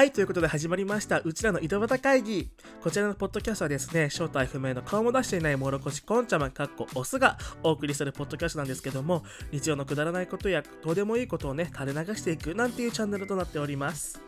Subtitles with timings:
[0.00, 1.20] はい、ということで始まりました。
[1.20, 2.48] うちらの井戸端会議。
[2.82, 14.22] こちらのポッドキャストはですね、正体不明の顔も出していないもろこしこんちゃまかっこオスがお送りするポッドキャストなんですけども、日常のくだらないことやどうでもいいことをね、垂れ流していくなんていうチャンネルとなっております。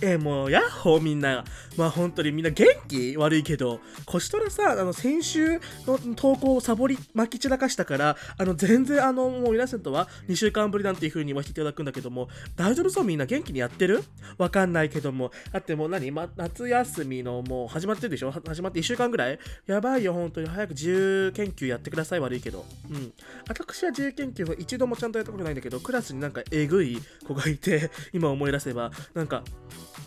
[0.00, 1.44] えー、もう、ヤッホーみんな。
[1.76, 3.16] まあ本当にみんな元気？
[3.16, 13.04] 悪いけど、腰トラさ、あの、先週の投稿をサボり、巻き散らかしたから、あの、全然あの、もう皆さんとは2週間ぶりなんていう風に言わせていただくんだけども、大丈夫そう？
[13.04, 14.02] みんな元気にやってる？
[14.38, 15.30] わかんないけども。
[15.52, 18.30] だってもう何、ま、夏休みのもう始まってるでしょ？
[18.30, 19.38] 始まって1週間ぐらい？
[19.66, 20.48] やばいよ、本当に。
[20.48, 22.64] 早く自由研究やってください、悪いけど。
[22.90, 23.12] うん。
[23.48, 29.42] 私は自由研究は一度もちゃんとやったことないんだけど、クラスになんかえぐい子がいて、今思い出せば、なんか、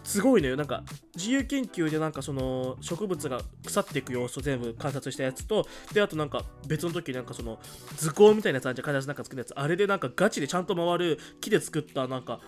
[0.04, 0.84] すごいのよなんか
[1.16, 7.60] 自由研究でなんかその植物が腐っていく様子を全部観察したやつとであとなんか別の時なんかその
[7.96, 12.40] 図工みたいなやつあじゃん形なんか作るやつあれでなんかガチでちゃんと回る木で作ったなんか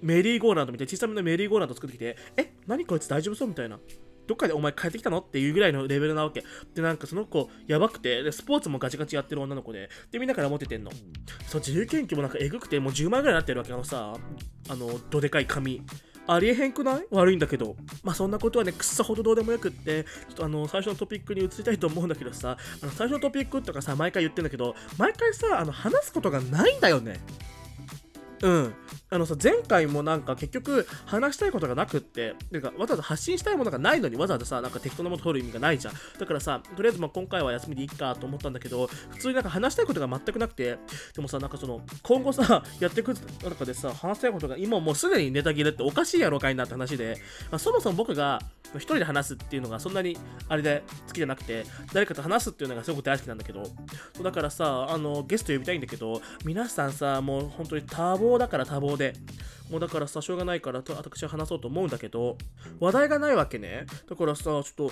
[0.00, 3.80] メリーゴーランドみたいな小さめのメリーゴーランド作ってきてえ何こいつ大丈夫そうみたいな
[4.30, 6.44] どっかでお前帰ってきたのっていうぐらいのレベルなわけ。
[6.76, 10.92] で、なんかその子、やばくて、で、スポーツもガチガチやってる女の子で、で、みんなからモテてんの。
[11.48, 13.72] そう、自由研究もなんかえぐくて、もう10万ぐらいになってるわけ。
[13.72, 14.14] あのさ、
[14.68, 15.82] あの、どでかい紙。
[16.26, 17.06] ありえへんくない？
[17.10, 17.76] 悪いんだけど。
[18.02, 27.18] まあそんなことはね、くっさほどどうでもよくって、ちょっとあの、最初のトピックに移りたいと思うんだけどさ、あの最初のトピックとかさ、毎回言ってんだけど、毎回さ、あの、話すことがないんだよね。
[28.42, 28.74] うん。
[29.10, 35.94] あのさ、前回もなんか結局話したいことがなくって、てかわざわざ発信したいものがないのにわざわざさ、なんか適当なもの取る意味がないじゃん。
[36.18, 40.78] だからさ、とりあえずまあ今回は休みでいいかと思ったんだけど、普通になんか話したいことが全くなくて、
[41.14, 47.16] でもさ、なんかその、今後さ、 やっていく中でさ、話したいことが今もうすでにネタ切れっておかしいやろかいなって話で、
[47.50, 48.40] まあ、そもそも僕が
[48.76, 50.16] 一人で話すっていうのがそんなに
[50.48, 53.64] あれで好きじゃなくて、誰かと話すっていうのがすごく大好きなんだけど、
[54.22, 59.14] だからさ、あの、ゲスト呼びたいんだけど、皆さんさ、もう本当に多忙だから多忙で、
[59.70, 62.36] もうだからさ、しょうがないから私は話そうと思うんだけど、
[62.80, 63.86] 話題がないわけね。
[64.08, 64.90] だからさ、ちょっと、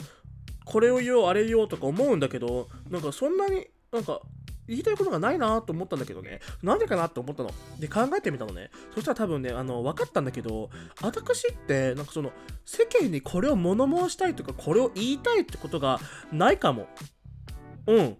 [0.64, 4.20] これを言おう、あれ言おうとか思うんだけど、なんかそんなに、なんか、
[4.68, 6.40] 言いたいことがないなと思ったんだけどね。
[6.62, 7.50] なんでかなって思ったの。
[7.80, 8.70] で、考えてみたのね。
[8.94, 10.68] そしたら多分ね、あの、分かったんだけど、
[11.00, 12.32] 私って、なんかその、
[12.66, 15.98] 世間にこれを物申したいとか、これを言いたいってことが
[16.32, 16.86] ないかも。
[17.86, 18.16] うん。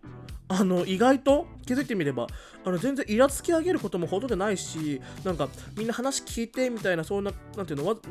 [0.48, 2.26] あの、意外と気づいてみれば、
[2.64, 8.08] あの全然イラつき上げることもほとんどないし、なんかみんな話聞いてみたいな、そんな、なんていうの、なんか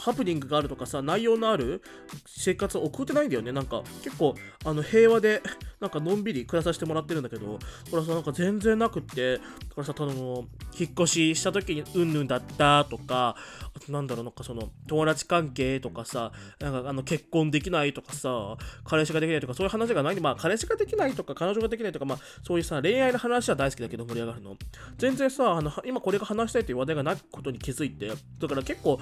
[0.00, 1.82] ハプニングがあるとかさ、内容のある
[2.26, 3.52] 生活を送ってないんだよね。
[3.52, 4.34] なんか結構
[4.64, 5.42] あの平和で、
[5.80, 7.58] なんかのんびり暮らさせてもらってるんだけど、
[7.90, 9.38] これはさ、なんか全然なくって、
[9.74, 10.46] これさ、ただの、
[10.78, 13.36] 引っ越しした時にうんぬんだったとか、
[13.74, 24.56] あとなんだろう、なんかその友達関係とかさ、なんかあの結婚できないとかさ、彼氏ができないとか、そういう話がない、まあ彼氏ができないとか、彼女ができないとか、まあそういうさ、恋愛の話は大好きだけど盛り上がるの。
[24.98, 29.00] 全然さ、あの今これが話したいという話題がないことに気づいて、だから結構、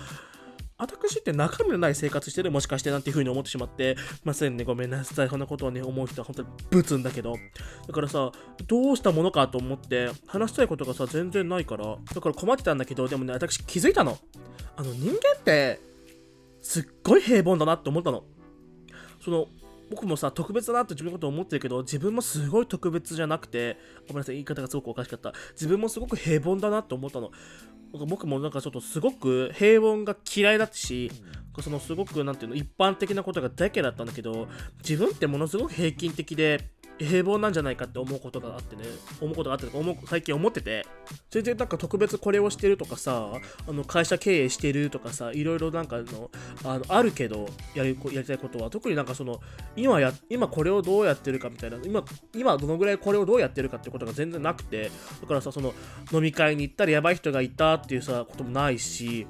[0.78, 5.28] 私って中身のない生活してるもしかしてなんていう風に思ってしまって、ませんね、ごめんなさい。
[5.28, 7.34] そんなことをね、思う人は本当にブツんだけど。
[7.88, 8.30] だからさ、
[8.68, 14.18] どうしたものかと思って、話したいことがさ、全然ないから、だから困ってたんだけど、でもね、私気づいたの。
[14.76, 15.80] あの、人間って、
[16.62, 18.22] すっごい平凡だなって思ったの。
[19.24, 19.48] その、
[19.90, 25.32] 僕もさ、特別だなって自分のこと思ってるけど、自分もすごい特別じゃなくて、ごめんなさい、言い方がすごくおかしかった。
[25.52, 27.30] 自分もすごく平凡だなって思ったの。
[28.06, 31.10] 僕もなんかちょっとすごく平凡が嫌いだったし、
[31.60, 34.46] そのすごくなんていうの、一般的なことが大嫌いだったんだけど、
[34.78, 38.82] 自分ってものすごく平均的で、平凡なんじゃないかって思うことがあってね。
[39.20, 40.86] 思うことがあって思う最近思ってて。
[41.30, 43.30] 全然なんか特別これをしてるとかさ
[43.66, 46.30] あの会社経営してるとかさいろいろなんかの
[46.64, 48.70] あのあるけどやりやりたいことは。
[48.70, 49.40] 特になんかその
[49.76, 52.04] 今や今これをどうやってるかみたいな今
[52.34, 54.90] 今どのぐらいこれをどうやってるかってことが全然なくて。
[55.20, 55.74] だからさその
[56.12, 59.26] 飲み会に行ったらやばい人がいたっていうさこともないし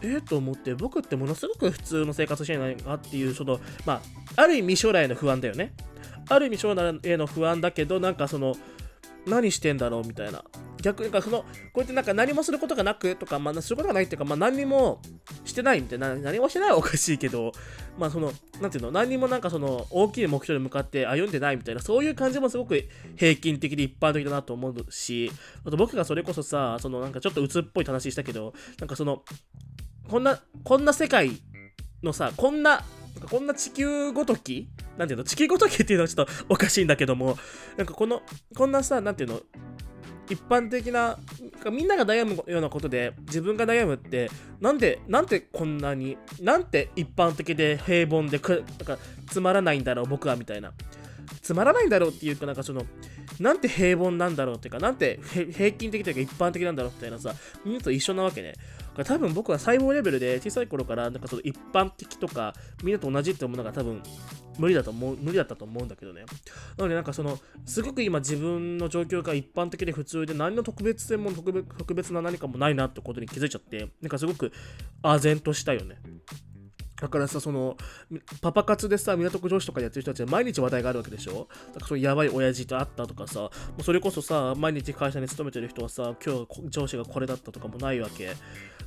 [0.00, 3.94] えー、と思って僕ってものすごく普通の生活してないなっていうそのま
[4.36, 5.72] あある意味将来の不安だよね。
[6.28, 8.54] ある意味将来への不安だけどなんかその
[9.26, 10.44] 何してんだろうみたいな。
[10.80, 11.46] 逆にかそのこ
[11.76, 15.02] うやってなんか何もすることがなくとか、まあ、することがないっていうか、まあ、何も
[15.44, 16.14] してないみたいな。
[16.14, 17.52] 何もしてないはおかしいけど
[17.98, 25.32] まあそのなんていうの何もなんかその大きい目標に向かって歩んでないみたいなそういう感じもすごく平均的で一般的だなと思うし
[25.66, 29.24] あと僕がそれこそさそのなんかちょっと鬱っぽい話したけどなんかその
[30.08, 31.32] こんなこんな世界
[32.02, 32.84] のさこんな
[33.30, 34.68] こんな地球ごとき
[34.98, 37.38] なんていうの地球ごときっていうのはちょっとおかしいんだけども、
[37.76, 38.22] なんかこの、
[38.56, 39.40] こんなさ、なんていうの
[40.28, 41.18] 一般的な、
[41.70, 44.28] みんなが悩むようなことで自分が悩むって、
[44.60, 48.98] なんで、なんでこんなに、なんて一般的で平凡でく、なんか
[49.28, 50.72] つまらないんだろう、僕は、みたいな。
[51.42, 52.84] つまらないんだろうっていうか、なんかその、
[53.38, 55.20] なんて平凡なんだろうっていうか、なんて
[55.52, 57.34] 平均的というか一般的なんだろうみたいなさ、
[57.64, 58.54] みんなと一緒なわけね。
[59.04, 64.02] 多分僕は細胞レベルで小さい頃からなんかその一般的とかみんなと同じって思うのが多分
[64.58, 66.24] 無理だと思う無理だったと思うんだけどね。
[66.76, 74.52] なのでなんかそのすごく今自分の状況が一般的で普通で何の特別性も特別特別な何かもないなってことに気づいちゃってなんかすごく
[75.02, 75.96] 唖然としたよね。
[77.00, 77.76] だからさ、その、
[78.40, 81.48] パパ活でさ、港区女子とかやってる人たちは毎日話題があるわけでしょ？
[81.68, 88.32] だからそのやばい親父と会ったとかさ、もうそれこそさ、毎日会社に勤めてる人はさ、今日上司がこれだったとかもないわけ。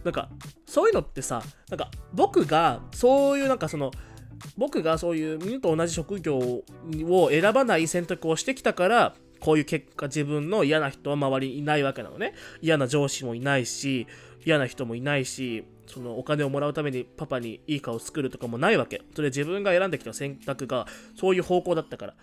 [0.03, 0.29] なんか、
[0.65, 3.91] そういうのってさ、なんか僕が、そういうなんかその、
[4.57, 6.63] 僕がそういうみんなと同じ職業を
[7.29, 12.33] 選ばない選択をしてきたから、こういう結果自分の嫌な人は周りにいないわけなのね。
[12.61, 14.07] 嫌な上司もいないし、
[14.45, 19.01] 嫌な人もいないし、そのお金をもらうためにパパにいい顔を作るとかもないわけ。
[19.15, 20.87] それ自分が選んできた選択が
[21.19, 22.13] そういう方向だったから。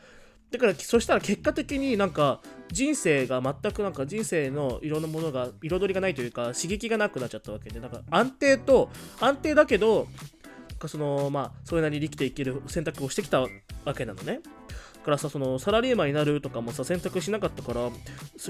[0.50, 2.40] だから、そしたら結果的になんか
[2.72, 8.88] 人生が全くなんか人生のいろんなものが彩りがないというか刺激がなくなっちゃったわけで、なんか安定と、
[9.20, 10.08] 安定だけど、
[10.86, 13.48] そのまあそれなりに生きていける選択をしてきたわ
[13.94, 14.40] けなのね。
[15.04, 17.90] からさそのサラリーマンになるとかもさ選択しなかったから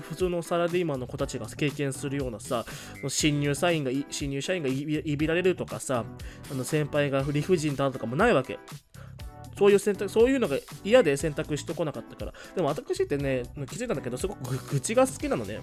[0.03, 2.65] 普通のサラリーマンの子たちが経験するようなさ
[3.09, 6.05] 新入社員が新入社員がいびられるとかさ
[6.51, 8.59] あの先輩が理不尽だとかもないわけ。
[9.59, 12.33] そういう選択、そういうのが嫌で選択してこなかったから。
[12.55, 15.61] でも私ってね、気づいたんだけど、すごく愚痴が好きなのね。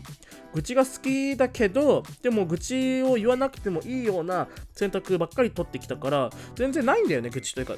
[0.53, 7.75] 愚痴が好きだけど、でも愚痴を言わなくてもいいような選択ばっかり取ってきたから、全然ないんだよね、愚痴というか、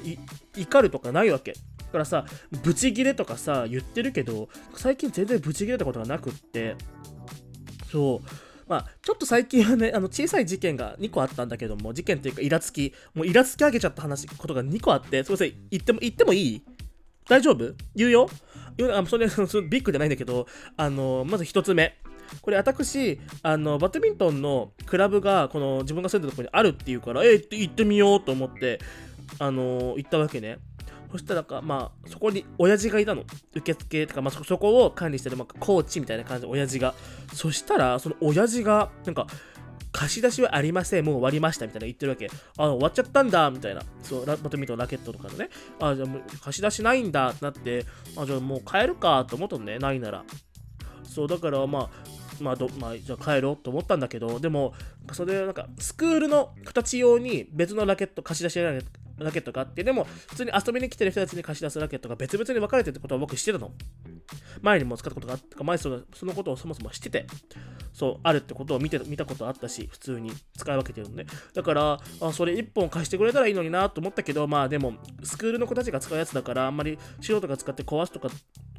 [0.56, 1.52] 怒るとかないわけ。
[1.52, 1.58] だ
[1.92, 2.26] からさ、
[2.62, 6.74] ブチギレとかさ、言ってるけど、最近全然ブチギレたことがなくって、
[7.92, 8.47] そう。
[8.68, 16.62] まあ、ちょっと最近はね、あの小さい事件が2個あったんだけども、事件っていうかイラつき、もうイラつき上げちゃった話、ことが2個あって、すいません、言っても、言ってもいい？
[17.28, 17.74] 大丈夫？
[17.94, 18.28] 言うよ？
[18.76, 21.96] 言うあそれそのビッグじゃないんだけど、あの、まず1つ目。
[22.42, 28.80] これ私、あの、バドミントンのクラブが、この自分が住んでるところにあるっていうから、えー、行ってみようと思って、
[29.38, 30.58] あの、行ったわけね。
[31.10, 33.24] そしたらか、まあ、そこに親父がいたの。
[33.54, 36.94] 受付とか、まあそ、そこを管理してる、まあ、コーチみたいな感じで親父が。
[37.32, 39.26] そしたら、その親父が、なんか、
[39.90, 42.30] 貸し出しはありません、もう終わりましたみたいな言ってるわけ。
[42.58, 43.82] あ、終わっちゃったんだ、みたいな。
[44.02, 45.48] そう、バドミントラケットとかのね。
[45.80, 50.24] あ、じゃもう貸し出しないんだってなって、あ、じゃあもう帰るかと思ったのね、ないなら。
[51.04, 51.90] そう、だからまあ、
[52.40, 54.74] まあど、まあ、じゃあ帰ろうと思ったんだけど、でも、
[55.12, 63.72] それなんか、スクールの形用に別のラケット、貸し出しラケットラケットがあって、でも、普通に遊びに来てる人たちに貸し出すラケットが別々に分かれてるってことは僕知ってたの。
[64.62, 67.26] 前にも使ったことがあったか、前そのそのことをそもそも知ってて、
[67.92, 71.26] そう、あるってことを見て見たことあったし、普通に使い分けてるのね。
[71.54, 78.28] だから、あそれ1本貸してくれたらいいのになと思ったけど、まあでも、スクールの子たちが使うやつだから、あんまり素人が使って壊すとか、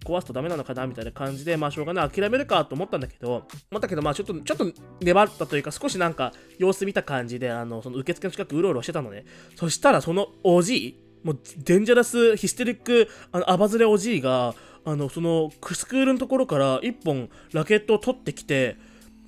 [0.06, 9.26] 壊すとダメなのかなみたいな感じで、まあしょうがない、諦めるかと思ったんだけど、思ったけど、まあちょっと、ちょっと粘ったというか、少しなんか様子見た感じで、あの、その受付の近くうろうろしてたのね。
[9.56, 14.56] そしたら、そのおじい、もうデンジャラスヒステリックあのアバズレおじいが
[14.92, 18.76] あのそのスクールのところから1本ラケットを取ってきて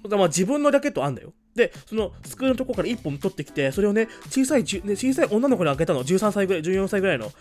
[0.09, 1.33] まあ自分のラケットあんだよ。
[1.55, 6.03] でそのスクールのところから1本取ってきてそれをね小さい、ね、小さい女の子にあげたの。
[6.03, 7.31] 13歳ぐらい14歳ぐらいの。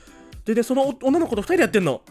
[0.44, 2.02] でねその女の子と2人でやってんの。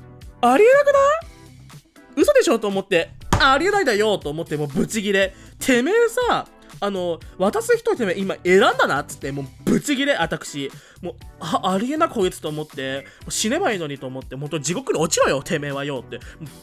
[0.42, 2.22] ありえなくない？
[2.24, 2.58] 嘘でしょ？
[2.58, 3.10] と思って。
[3.40, 4.18] ありえないだよ！
[4.18, 5.36] と思ってもうブチギレ。
[5.60, 5.94] てめえ
[6.30, 6.48] さ
[6.80, 10.72] あの渡す人てめえ今選んだなっつってもうブチギレ私。
[11.02, 16.20] もうあありえなこいつと思って死ねばいいのにと思って本当地獄に落ちろよてめえはよって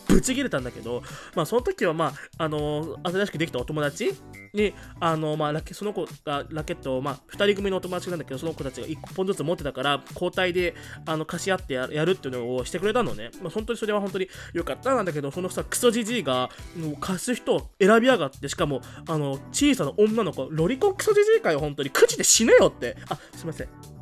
[0.08, 1.02] ぶち切れたんだけど
[1.34, 4.14] まあその時はまああの新しくできたお友達
[4.52, 10.74] にあのまあラケその子がラケットをまあ2人組のお友達なんだけどその子たちが1本ずつ持ってたから交代で
[11.06, 21.90] あの貸し合ってやるっていうのをしてくれたのね、まあ、本当にそれは本当に良かったなんだけどそのさクソじじいがもう貸す人を選びやがってしかもあの小さな女の子ロリコンクソじじいかよ本当に。
[21.90, 22.96] 口で死ねよって。
[23.08, 23.95] あすいません。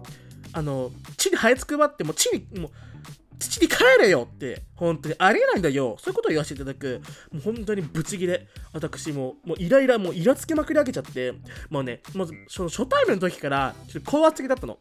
[0.54, 2.70] あの、地に這いつくばって、も地に、もう、
[3.38, 5.96] 土に帰れよって、本当にありえないんだよ。
[5.98, 8.46] そういうことを言わせていただく、もう本当にブチギレ。
[8.72, 11.34] 私も、もうイライラ、もうイラつけまくり上げちゃって、
[11.68, 14.78] もうね、まず、その初対面の時から、ちょっと高圧的だったの。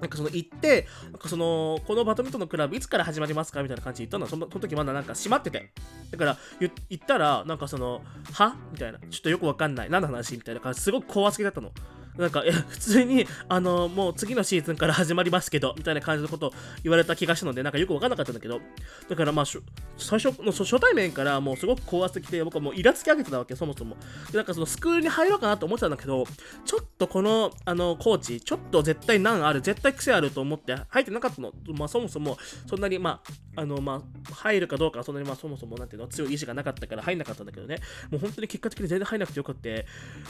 [0.00, 5.72] なんかその行って、なんかその、このバドミントンのクラブいつから始まりますかみたいな感じで言ったのそのその時まだなんか閉まってて。
[6.10, 8.02] だから、言ったら、なんかその、
[8.32, 8.56] は？
[8.72, 8.98] みたいな。
[8.98, 9.90] ちょっとよくわかんない。
[9.90, 10.34] 何の話？
[10.34, 11.70] みたいな感じ、すごく高圧的だったの。
[12.16, 16.52] なんか、いや、普通に、あの、もう次のシーズンから始まりますけど、みたいな感じのことを
[16.82, 18.60] 言われた気がしたので、なんかよくわかんなかったんだけど、
[19.08, 23.96] だからまあ、最初の初対面からもうすごく高圧的で、僕はもうイラつき上げてたわけ、そもそも。
[24.32, 26.24] なんかそのスクールに入ろうかなと思ってたんだけど、
[26.64, 31.52] ちょっとこの、あの、コーチ、ちょっと絶対難ある、絶対癖あると思って入ってなかったの。
[31.76, 33.22] まあ、そもそも、そんなに、ま
[33.56, 37.78] あ、あの、まあ、入るかどうかそんなに、まあ、そもそも、なんていうの、強い意志がなかったから入んなかったんだけどね、
[38.10, 39.64] もう本当に結果的に全然入んなくてよかった。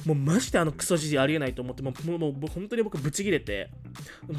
[0.06, 3.70] もうマジであのクソじじありえないと思って、もう、もう、本当に僕ブチギレて、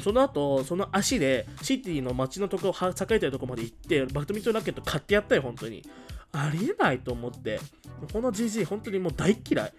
[0.00, 5.82] その後、その足で、シティの街のところ、栄えてるとこまで行って、バドミントンラケット買ってやったよ、本当に。
[6.32, 7.60] ありえないと思って。
[8.12, 9.72] このじじい、本当にもう大嫌い。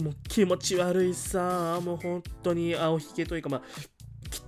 [0.00, 3.62] もう気持ち悪いさ、もう本当に青ひげというか、まあ、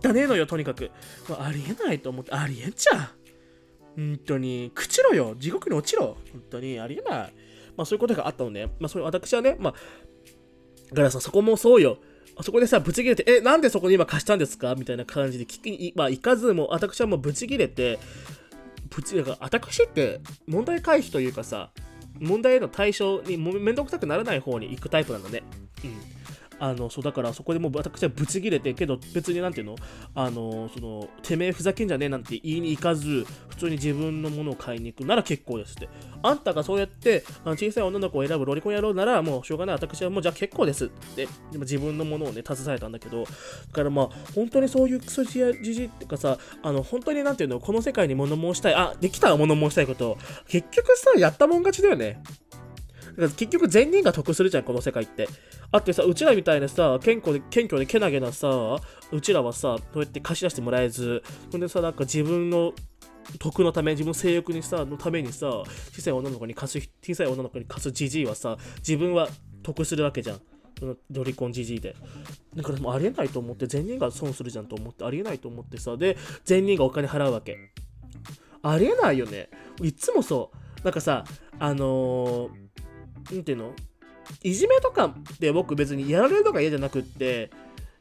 [0.09, 0.91] 汚ねえのよ、とにかく。
[1.39, 3.09] ありえないと思って、ありえんじゃん。
[3.97, 6.17] 本当に、朽ちろよ、地獄に落ちろ。
[6.33, 7.35] 本当に、ありえない。
[7.77, 8.67] まあそういうことがあったのね。
[8.79, 9.75] まあそれ私はね、まあ、
[10.91, 11.99] だからさ、そこもそうよ。
[12.43, 14.75] そこでさ、ブチ切れて、え、なんでそこに今貸したんですか？
[14.75, 17.99] みたいな感じで聞きに、まあ、行かずも、私はもうブチ切れて、
[18.91, 21.71] ブチ、だから、私って問題回避というかさ、
[22.19, 25.43] 問題への対象にもめんどくさくならない方に行くタイプなんだね。
[25.85, 26.14] うん。
[26.59, 29.77] あのそうだからそこでもう私はブチギレてけど別になんていうの
[30.15, 35.89] あのそのてめえふざけんじゃねえなんて言いに行かず普通に自分のものを買いに行くなら結構ですって
[36.23, 43.29] あんたがそうやってあの小さい女の子を選ぶロリコン野郎ならもうしょうがない私はもうじゃあ結構ですって自分のものをね携えたんだけどだ
[43.73, 50.17] からまあ本当にそういうクソじじってかさあの本当になんていうのこの世界に物申したいあできた物申したいこと
[50.49, 52.23] 結局さやったもん勝ちだよね
[53.17, 55.29] から結局全人が得するじゃん、この世界って。
[55.71, 58.79] あってさ、うちらみたいなさ、謙虚で、謙虚でけなげなさ、
[59.13, 62.73] うちらはさ、どうやって貸し出してもらえず、ほんでさ、なんか自分の
[63.39, 69.29] 得のため、自分の性欲にさ、のためにさ、小さい女の子に貸す、小さい女の子に貸すじじいはさ、自分は
[69.63, 70.41] 得するわけじゃん。
[70.79, 71.95] そのロリコンじじいで。
[72.57, 77.57] だからもうありえないと思って、全人が損するじゃんと思って、ありえないと思ってさ、で、全人がお金払うわけ。
[78.63, 79.51] ありえないよね。
[79.83, 80.85] いつもそう。
[80.85, 81.25] なんかさ、
[81.59, 82.64] あのー
[83.31, 83.73] なんていうの？
[84.43, 87.51] いじめとかって僕別にやられるのが嫌じゃなくって、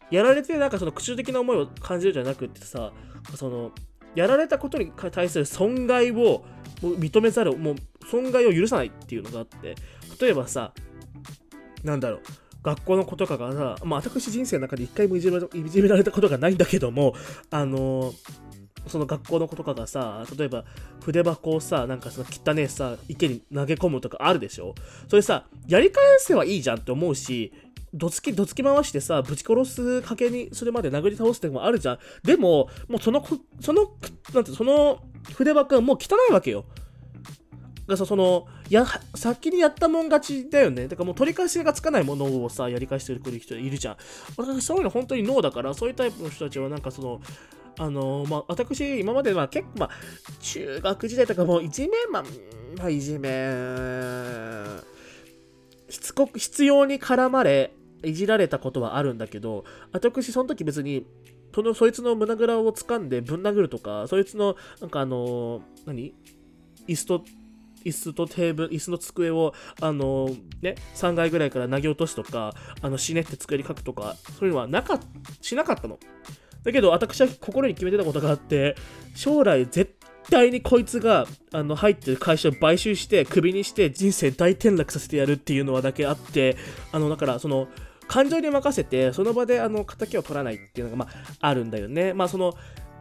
[0.09, 2.93] やられてなんかその口中的な思いを感じるじゃなくってさ、
[3.35, 3.71] その、
[4.15, 6.45] やられたことに対する損害を
[6.81, 7.75] 認めざる、もう
[8.09, 9.75] 損害を許さないっていうのがあって、
[10.21, 10.73] 例えばさ、
[11.83, 12.21] なんだろう、
[12.63, 17.15] 学校の子とかがさ、まあ私人生の中で一回もいじめいじめられたことがないんだけども、
[17.49, 18.52] あのー
[18.87, 20.65] その学校の子とかがさ、例えば
[21.01, 24.75] 筆箱をさ、なんかその汚ねえさ、池に投げ込むとかあるでしょ？
[25.07, 27.53] それさ、やり返せはいいじゃんって思うし、
[27.93, 31.99] どつき、どつき回してさ、ぶち殺す賭けにするまで殴り倒すってのもあるじゃん。
[32.23, 33.23] でも、もうその、
[33.59, 33.91] その、
[34.33, 35.03] なんて、その
[35.35, 36.65] 筆箱はもう汚いわけよ。
[37.87, 40.87] がさ、その、や、先にやったもん勝ちだよね。
[40.87, 43.97] だからもう取り返しがつかないものをさ、やり返してくる人いるじゃん。
[44.37, 47.21] 私そういうの本当にノーだから、そういうタイプの人たちはなんかその、
[47.79, 49.89] あのまあ、私、今までは結構、まあ、
[50.39, 52.23] 中学時代とかもいじめ、ま
[52.79, 53.29] あ、いじめ、
[55.89, 61.05] しつこく、必要に絡まれ、いじられたことはあるんだけど、私、その時別に、
[61.53, 66.13] その、そいつの胸ぐらを掴んでぶん殴るとか、そいつの、なんかあの何？
[66.87, 67.23] 椅子と、
[67.85, 70.29] 椅子とテーブル、椅子の机を、あの
[70.61, 74.99] ね、3階ぐらいから投げ落とすとか、あの、死ねって机に書くとか、そういうのはなか、
[75.41, 75.99] しなかったの。
[76.63, 78.75] だけど私は心に決めてたことがあって、
[79.15, 79.95] 将来絶
[80.29, 86.57] 対にこいつがあの入ってる会社を買収して、クビにして人生大転落させてやるっていうのはだけあって、
[86.91, 87.67] あの、だからその、
[88.07, 91.07] 感情に任せて、その場であの敵を取らないっていうのが、ま
[91.39, 92.13] あ、あるんだよね。
[92.13, 92.53] まあ、その、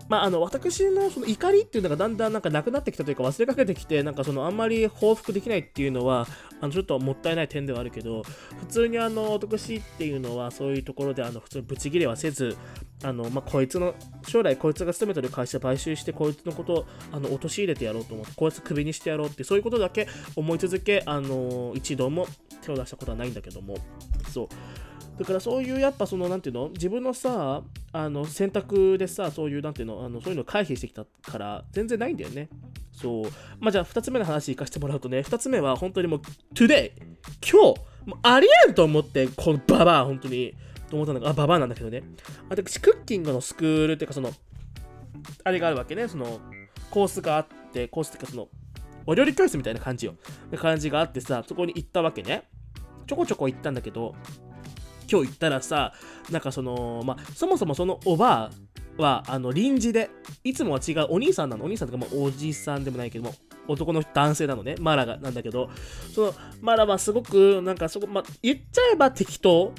[0.09, 6.27] まあ、あの私のその怒りっていうのがだんだんなんかなくなってきたというか忘れかけてきてなんかそのあんまり報復できないっていうのは
[6.61, 8.23] あのちょっともったいない点ではあるけど
[8.61, 12.57] 普通にあの私っていうのはそういうところであの普通にブチギレはせず
[13.05, 13.95] あの、まあ、こいつの
[14.27, 22.27] 将来こいつが勤めてる会社買収してこいつのことをあの陥れてやろうと思ってこいつクビにしてやろうってそういうことだけ思い続けあの一度も
[22.63, 23.77] 手を出したことはないんだけども。
[24.33, 24.49] そう。
[25.19, 32.49] だからそういうやっぱそのなんていうの自分のさあの選択でさそういうなんていうのあのそういうの回避してきたから全然ないんだよね。
[32.93, 33.25] そう。
[33.61, 36.21] まあじゃあ2つ目の話行かせてもらうとね2つ目は本当にもう
[36.55, 36.93] today
[37.43, 37.81] 今日。
[38.05, 40.55] もうありえんと思ってこのババア本当に。
[40.89, 42.03] と思ったんだけどあババアなんだけどね。
[42.49, 44.33] 私クッキングのスクールっていうかその
[45.45, 46.09] あれがあるわけね。
[46.09, 46.41] その
[46.91, 48.49] コースがあってコースっていうかその
[49.07, 50.15] お料理教室みたいな感じよ。
[50.57, 52.49] 感じがあってさそこに行ったわけね。
[53.07, 54.15] ちょこちょこ行ったんだけど
[55.13, 55.93] 今日行ったらさ
[56.31, 58.51] なんかそのまあそもそもそのおばあ
[58.97, 60.11] はあの臨時で
[60.45, 61.65] いつもは違うお兄さんなの。
[61.65, 63.35] お兄さんとかまあおじさんでもないけども
[63.69, 64.75] 男の男性なのね。
[64.81, 65.71] マラがなんだけど。
[66.15, 69.73] そのマラはすごくなんかそこ、まあ、言っちゃえば適当。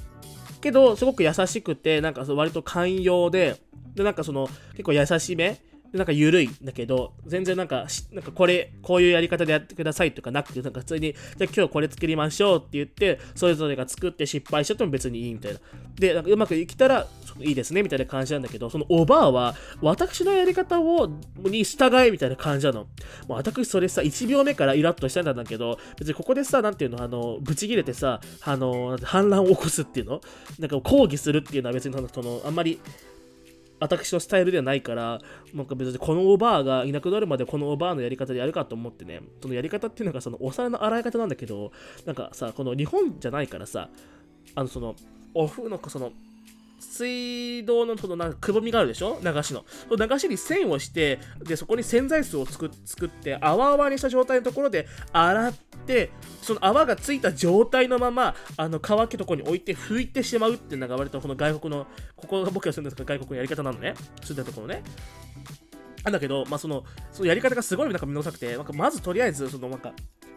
[0.61, 3.57] けどすごく優しくてなんか割と寛容で。
[3.95, 5.61] でなんかその結構優しめ。
[5.93, 15.59] なんか緩いんだけど、全然なんか、なんかこれ、こういうやり方でやってくださいとかなくて、なんか普通に、じゃあ今日これ作りましょうって言って、それぞれが作って失敗しちゃっても別にいいみたいな。
[15.95, 17.07] で、なんかうまくいきたら
[17.39, 22.87] いいですねみたいな感じなんだけど、そのおばあは、私のやり方を、に従いみたいな感じなの。
[23.27, 30.21] もう私それさ、1秒目からイラッとしたんだけど、別にここでさ、なんていうの、あの、ブチ切れてさ、あの、反乱を起こすっていうの？
[30.57, 32.79] なんか抗議するっていうのは別にその、あんまり、
[33.83, 35.19] 私のスタイルではないから、
[35.53, 41.71] なんか別にこのおばあがいなくなるまでこのおばあのやり方でやるかと思ってね、そのやり方っていうのがそのお皿の洗い方なんだけど、
[42.05, 43.89] なんかさ、この日本じゃないからさ、
[44.55, 44.95] あのその、
[45.33, 46.11] お風のその、
[46.83, 49.19] 水道のそのなんかくぼみがあるでしょ？
[49.23, 49.65] 流しの。
[49.89, 52.67] その流しに線をして、で、そこに洗剤水を作
[53.05, 55.53] って、泡泡にした状態のところで洗っ
[55.85, 56.11] て、
[56.41, 63.95] その泡がついた状態のまま、あの、乾きとこに置いて拭いてしまうっていうのが割とこの外国の、ここが僕が住んでる外国のやり方なのね。
[64.21, 64.83] 住んでるところね。
[66.03, 69.93] なんだけど、まあ、その、そのやり方がすごいなんかめんどくさくて、なんかまずとりあえず、そのなんか、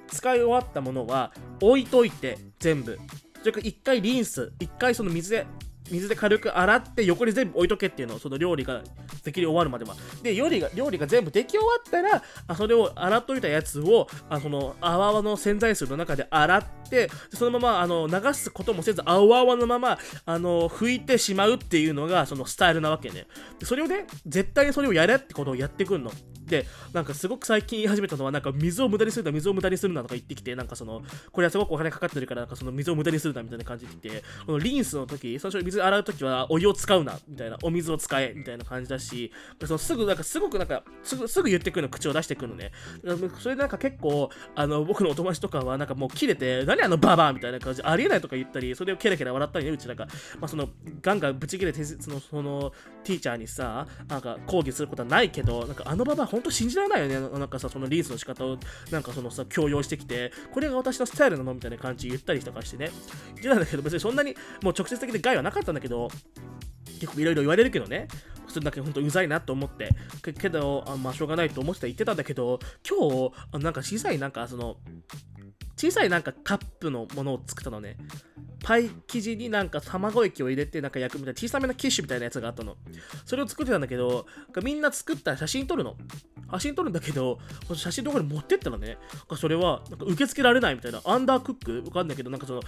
[0.09, 2.97] 使い終わったものは置いといて、全部。
[3.41, 5.47] それから一回リンス、一回その水で
[5.91, 8.83] 水で軽く洗って横に全部置いとけっていうのをその料理が
[9.25, 9.95] できる終わるまでは。
[10.23, 23.27] で料理が料理が全部でき終わったらあそれを洗っといたやつをあその泡々の洗剤水の中で洗ってそのままあの流すこともせず泡々のままあの拭いてしまうっていうのがそのスタイルなわけね。
[23.59, 26.11] でそれをね絶対にそれをやれってことをやってくんの。
[26.47, 31.03] で、なんかすごく最近言い始めたのは、なんか水を無駄にするな、水を無駄にするなとか言ってきて、なんかその、
[31.33, 39.33] これはすごくお金かかってるから、なんかその水を無駄にするなみたいな感じで言って、このリンスの時、最初水洗う時はお湯を使うな、みたいな、お水を使え、みたいな感じだし、
[39.65, 42.73] そのすぐ、なんかすごくなんか、すぐ、すぐ言ってくるの、口を出してくるのね。
[43.41, 50.07] それでなんか結構、あの、僕のお友達とかは、なんかもう切れて、何あのババアみたいな感じ、ありえないとか言ったり、それをケラケラ笑ったりね、うちなんか、
[50.41, 50.69] まあその、
[51.03, 52.73] ガンガンブチ切れて、その、その、
[53.05, 57.39] ティーチャーにさ、なんか抗議することはないけど、なんかあのババア本当信じられないよね。
[57.39, 58.59] なんかさ、そのリースの仕方を
[58.91, 61.55] なんかそのさ、強要してきて、これが私のスタイルなの？
[61.55, 62.91] みたいな感じ言ったりとかしてね。
[63.35, 66.09] 言ってたんだけど、別にそんなにもう直接的で害はなかったたんだけど、
[67.01, 68.09] 結構いろいろ言われるけどね。
[68.49, 69.91] それだけ本当うざいなと思って、
[70.41, 72.59] けど、あまあしょうがないと思ってた言ってたんだけど、
[72.89, 74.79] 今日、あなんか小さいなんかその、
[75.77, 77.99] 小さいなんかカップのものを作ったのね。
[78.65, 82.77] パイ生地になんか卵液を入れてなんか焼くみたいな小さめのキッシュみたいなやつがあったの。
[83.25, 84.27] それを作ってたんだけど、
[84.63, 85.97] みんな作ったら写真撮るの。
[86.53, 87.39] 写真撮るんだけど、
[87.75, 88.99] 写真どこに持ってったらね、
[89.37, 91.83] それはなんか受け付けられないみたいな、アンダークック？
[91.87, 92.63] わかんないけど、なんかその、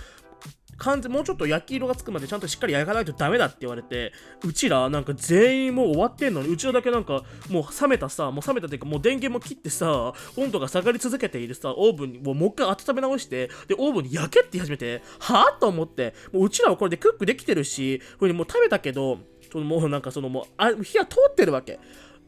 [0.79, 4.13] 完全もうちょっと焼き色がつくまでちゃんとしっかり焼かないとダメだって言われて
[4.45, 19.19] うちらなんか全員もう終わってんのにうちらだけなんかもう冷めたさもう冷めたっていうかもう電源も切ってさ温度が下がり続けているさオーブンにもう一回温め直してでオーブンに焼けって言い始めてはあと思ってもううちらはこれでクックできてるしこれもう食べたけど
[19.51, 21.79] そのもうなんかそのもうあ火は通ってるわけ。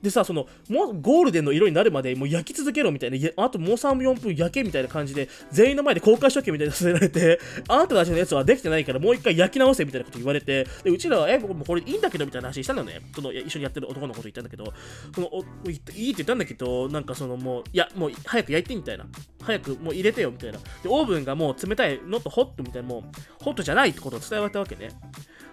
[0.02, 13.00] でさ、その、もうゴールデンの色になるまでもう焼き続けろみたいな、あともう3、4分焼けみたいな感じで、全員の前で公開処刑みたいなさせられて、 あなたたちのやつはできてないからもう一回焼き直せみたいなこと言われて、でうちらは、え、僕もこれいいんだけどみたいな話したのね。
[13.14, 14.72] その一緒にやってる男の子と言ったんだけど、
[15.14, 19.06] そのおいいって言ったんだけど、なんかそのもう、いや、もう早く焼いてみたいな。
[19.42, 20.58] 早くもう入れてよみたいな。
[20.58, 24.90] で、オーブンがもう冷たい、ノットホットみたいな、もう、ホットじゃないってことを伝えられたわけね。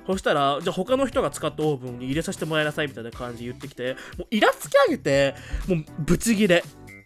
[0.07, 5.35] そしたら、じゃあ他の人が使ったオーブンに入れさせてもらいなさいみたいな感じで言ってきて、もうイラつき上げて、
[5.67, 6.63] もうブチギレ。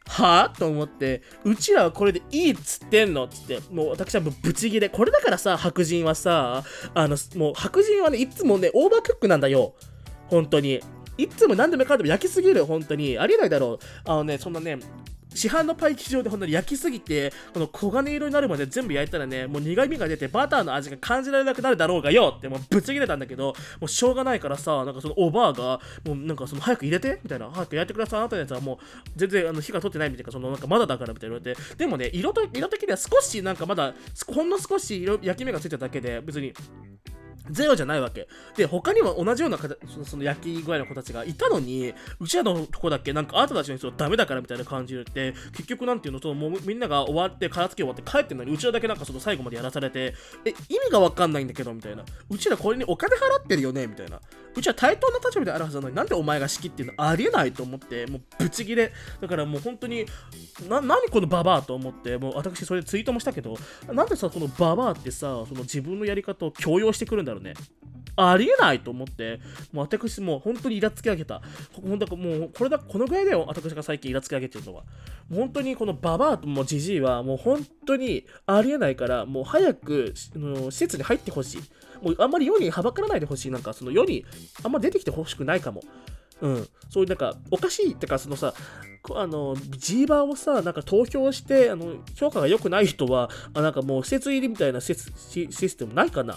[0.07, 0.59] はぁ？
[0.59, 4.89] と思って、うちらはこれでいいっつってんのっつって、もう私はもうブチギレ。
[4.89, 9.73] これだからさ、白人はさ、あの、もう白人はね、いつもね、オーバークックなんだよ。
[10.27, 10.81] 本当に。
[11.17, 13.17] いつも何でもかんでも焼きすぎる、本当に。
[13.17, 14.09] ありえないだろう。
[14.09, 14.79] あのね、そんなね、
[15.34, 28.60] 市販のパイ生地上でほんとに焼きすぎて、この黄金色になるまで全部焼いたらね、もう苦味が出てバターの味が感じられなくなるだろうがよってもうぶち切れたんだけど、もうしょうがないからさ、なんかそのおばあが、もうなんかその早く入れてみたいな、早く焼いてください、あなたのやつは。
[28.62, 28.78] もう
[29.15, 33.94] 全然あの火が通ってないみたいな、そのなんかまだだからみたいな言われて、でもね、色と色的には少しなんかまだ、
[34.28, 36.54] ほんの少し色焼き目がついただけで、別に
[37.49, 38.27] ゼロじゃないわけ。
[38.56, 39.58] で、他にも同じような
[40.06, 50.13] その焼き具合の子たちがいたのに、うちらのとこだけなんかあなたたちの人はダメだからみたいな感じで、結局なんていうの、そのもうみんなが終わって、片付け終わって帰ってんのに、うちらだけなんかその最後までやらされて、
[50.45, 52.04] え、意味がわかんないんだけど、みたいな。
[52.30, 54.19] うちらこれにお金払ってるよねみたいな。
[54.56, 60.06] うちは対等な立場であるはずなのになんでお前が仕切っていうのありえないと思ってもうブチギレだからもう本当に
[60.67, 63.56] な何このババアと思ってもう私それでツイートもしたけど
[63.91, 67.54] なんでさこのババアってさその自分のやり方を強要してくるんだだろうね
[68.15, 69.39] ありえないと思って、
[69.72, 71.41] もう私もう本当にイラつき上げた。
[71.72, 74.84] ほんともうこれだ、このぐらいだよ、私が最近イラつき上げてるのは。
[75.34, 81.62] 本当にこのババアともジジイはもう本当にありえないから、もう早く施設に入ってほしい。
[82.04, 83.52] もうあんまり世にはばからないでほしい。
[83.52, 84.26] なんかその世に
[84.63, 85.82] あんま出てきてほしくないかも。
[86.41, 88.56] うん、そういうなんかおかしいってかそのさ
[89.15, 96.36] あのジーバーをさなんか投票してあの評価が良くない人はあなんかもう施設入りみたいなシステムないかな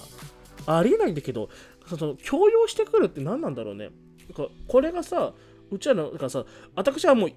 [0.67, 1.49] ありえないんだけど
[1.87, 3.91] その強要してくるって何なんだろうね。
[4.35, 5.35] かこれがさ
[5.71, 7.33] うちらのなんかさ私はもう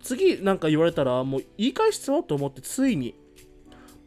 [0.00, 3.14] 次なんか言われたらもう言い返しちゃおうと思ってついに。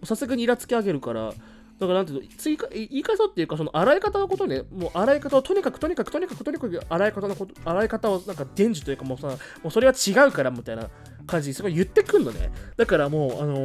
[0.03, 1.33] さすがにイラつき上げるから。
[1.79, 9.35] だからなんていうの、追加、言い方っていうか、その洗い方のことね、もう洗い方をとにかくとにかくとにかくとにかく洗い方のこと、洗い方をなんか伝授というかもうさ、も
[9.65, 10.89] うそれは違うからみたいな
[11.27, 12.49] 感じにすごい言ってくんのね。
[12.77, 13.55] だからもう、あの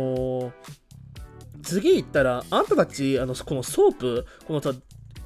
[0.51, 0.53] ー、
[1.63, 4.73] 次行ったら、あんたたち、あの、このソープ、このさ、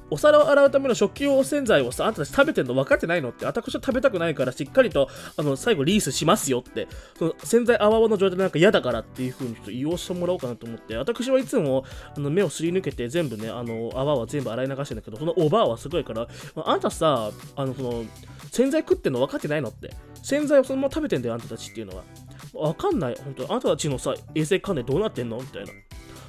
[0.09, 6.87] お皿を洗うための食器用洗剤をさ、あんたたち食べてんの分かってないのって、私は食べたくないからしっかりと、あの、最後 rinse しますよって、
[7.17, 18.03] その洗剤泡々の状態でなんか嫌だからっていう風にちょっと言おうしてもらおうかなと思って、私はいつもあの目をすり抜けて全部ね、あの、泡は全部洗い流してんだけど、そのおばあはすごいから、あんたさ、あの、その、
[18.51, 19.91] 洗剤食ってんの分かってないのって。
[20.21, 22.03] 洗剤をそのまま食べてんだよ、あんたたちっていうのは。
[22.53, 25.71] 分かんない、本当あんたたちのさ、衛生観念どうなってんのみたいな。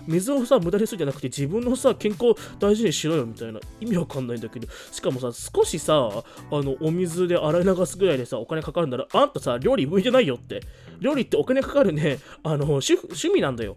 [0.06, 10.60] 水をさ無駄にするんじゃなくて自分のさ健康大事にしろよみたいな意味わかんないんだけどしかもさ少しさあのお水で洗い流すぐらいでさお金かかるんならあんたさ料理向いてないよって。
[11.00, 12.18] 料理ってお金かかるね。
[12.42, 12.96] あの趣
[13.28, 13.76] 味なんだよ。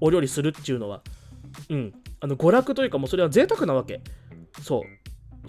[0.00, 1.02] お料理するっていうのは
[1.68, 1.92] うん。
[2.20, 4.00] あの娯楽というかもうそれは贅沢なわけ。
[4.62, 4.99] そう。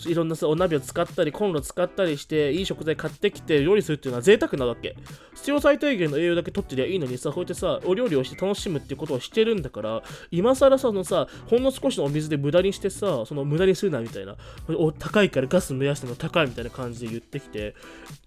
[0.05, 4.95] いろんなさお鍋を使ったりコンロ使ったりしていい食材買ってきて料理するっていうのは贅沢なわけ。
[5.35, 14.35] 必要最低限の栄養だけ取ってりゃいいのにさこうやってさお料理をして楽しむっていうことをしてるんだから今更そのさほんの少しのお水で無駄にしてさその無駄にするなみたいな。
[14.69, 17.75] お高いからガス燃やしての高いみたいな感じで言ってきて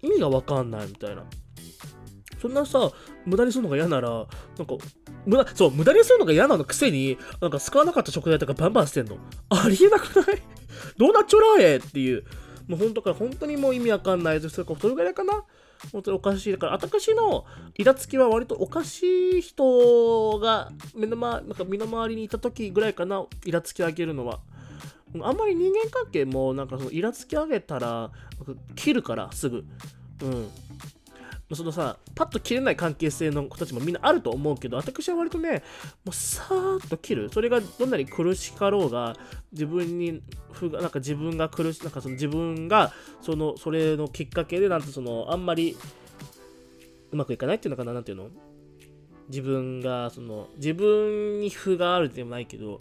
[0.01, 1.23] 意味がわかんないみたいな。
[2.45, 2.91] そんなさ、
[3.25, 4.27] 無駄にするのが嫌なら、なんか、
[5.25, 9.17] 無駄、そう、無駄にするのが嫌なのくせに、なんか使わなかった食材とかバンバン捨てんの。
[9.49, 10.41] ありえなくない？
[10.97, 12.23] どうなっちょらえっていう。
[12.67, 14.63] もう本当から本当にもう意味わかんないです。
[14.63, 15.43] それぐらいかな？
[15.91, 16.51] 本当におかしい。
[16.51, 24.39] だから、私のイラつきは割とおかしい人が目の,、ま、なんか身の回りにいた時ぐらいかな、イラつき上げるのは。
[25.21, 28.11] あんまり人間関係もなんかそのイラつき上げたら
[28.75, 29.65] 切るからすぐ。
[30.21, 30.49] うん。
[31.53, 35.61] そのさ、パッと切れない関係性の子たちもみんなあると思うけど、私は割とね、
[36.03, 37.29] もうさーっと切る。
[37.29, 39.15] それがどんなに苦しかろうが、
[39.51, 40.23] 自分に、
[40.73, 45.77] なんか自分が苦し、なんかその自分が、その、それのきっかけで、なんてその、あんまり
[47.11, 48.29] うまくいかないっていうのかな、なんていうの？
[49.29, 52.79] 自分が、その、自分に負があるってもないけど、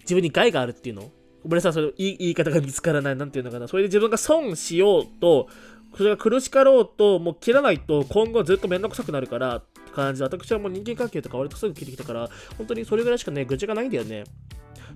[0.00, 1.10] 自分に害があるっていうの？
[1.42, 3.16] ごめんなさい、それ言い方が見つからない。
[3.16, 3.68] なんていうのかな？
[3.68, 5.48] それで自分が損しようと
[5.96, 12.28] それが苦しかろうと、もう切らないと今後ずっとめんどくさくなるからって感じで、私はもう人間関係とか割とすぐ切ってきたから、
[12.58, 14.24] 本当にそれぐらいしかね、愚痴がないんだよね。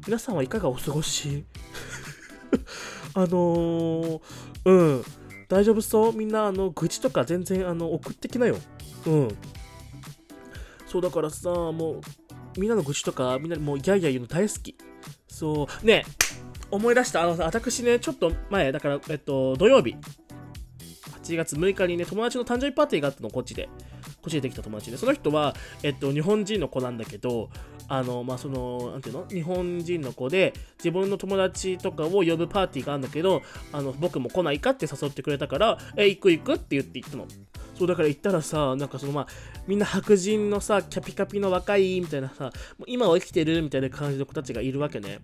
[0.07, 1.45] 皆さんはいかがお過ごし？
[3.15, 4.21] あのー、
[4.65, 5.05] うん。
[5.49, 6.13] 大丈夫そう？
[6.13, 8.57] みんな、あの、愚痴とか全然、あの、送ってきなよ。
[9.07, 9.29] うん。
[10.87, 12.01] そうだからさ、も
[12.57, 14.77] う、みんなの愚痴とか、みんなもうギャーギャー言うの大好き。
[15.29, 15.87] そう。
[15.87, 16.05] ね
[16.71, 17.23] 思い出した。
[17.23, 19.97] あの、私ね、ちょっと前、だから、えっと、土曜日、
[21.33, 23.69] 8月6日にね、友達の誕生日パーティーがあったの、こっちで。
[24.23, 24.97] こっちでできた友達で。
[24.97, 27.51] その人は、えっと、日本人の子なんだけど、
[27.89, 29.27] あの、まあ、その、なんていうの？
[29.29, 37.27] 日本人の子で、自分の友達とかを呼ぶパーティーがあるんだけど、あの、僕も来ないかって誘ってくれたから、え、行く行くって言って行ったの。
[37.79, 39.27] そうだから行ったらさ、なんかそのまあ、
[39.69, 45.21] みんな白人のさ、キャピカピの若いみたいなさ、もう今は生きてるみたいな感じの子たちがいるわけね。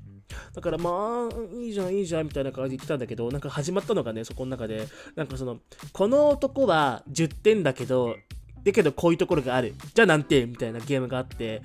[0.54, 5.58] だからまあ、いいじゃん、いいじゃん、みたいな感じで言ってたんだけど、なんか始まったのがね、そこの中で、なんかその、
[5.92, 8.16] この男は10点だけど、
[8.64, 9.74] だけどこういうところがある。
[9.92, 11.62] じゃあ何点みたいなゲームがあって、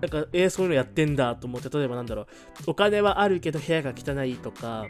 [0.00, 2.26] なんか、えー、そういうのやってんだと思って、例えばなんだろう、
[2.68, 4.86] お金はあるけど部屋が汚いとか、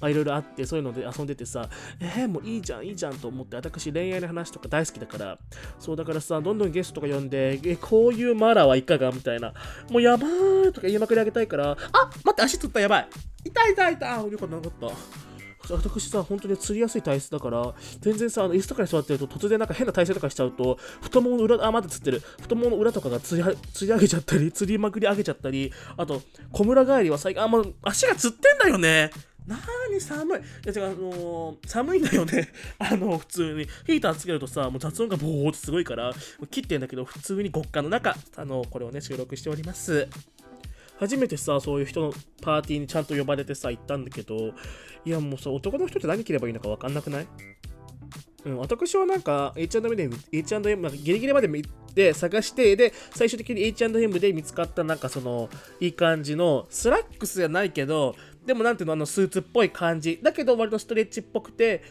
[0.00, 1.68] まあいろいろあって、そういうので遊んでてさ、
[2.00, 5.38] えー、もういいじゃん、いいじゃんと思って、私恋愛の話とか大好きだから、
[5.78, 9.52] そうだからさ、どんどんゲストとか呼んで、え、こういうマラはいかがみたいな、
[9.90, 11.76] もうやばーとか言いまくりあげたいから、あ
[12.24, 13.08] 待って、足つったやばい
[13.44, 15.26] 痛い痛い痛いあ、よかったよかった。
[15.74, 22.20] 私さ、本当に釣りやすい体質だから、全然さ、あの椅子とかに座ってると、突然なんか変な体勢とかしちゃうと、太ももの裏、あ、まだ釣ってる。
[22.40, 29.10] 太ももの裏とかが釣り釣り上げちゃったり、釣りまくり上げちゃったり、あと、小村帰りは最近、あ、もう足がつってんだよね。
[29.46, 30.40] なーに寒い？
[30.40, 32.48] いや、違う、あのー、寒いんだよね。
[32.78, 33.64] あの、普通に。
[33.86, 36.12] ヒーターつけるとさ、もう雑音がボーってすごいから、
[36.50, 40.08] 切ってんだけど、普通に極寒の中、あの、これをね、収録しております。
[40.98, 44.54] 初めてさそういう人のパーティーにちゃんと呼ばれてさ行ったんだけど
[45.04, 47.26] いやもうさ男の人って何着ればいいのか分かんなくない？
[48.46, 51.62] うん、私はなんか H&M で、H&M、なんかギリギリまで見
[51.94, 58.14] て探して、で、最終的に H&M で見つかったなんかその、いい感じの、スラックスじゃないけど、
[58.46, 60.20] でもなんていうの、あのスーツっぽい感じ。
[60.22, 61.82] だけど割とストレッチっぽくて、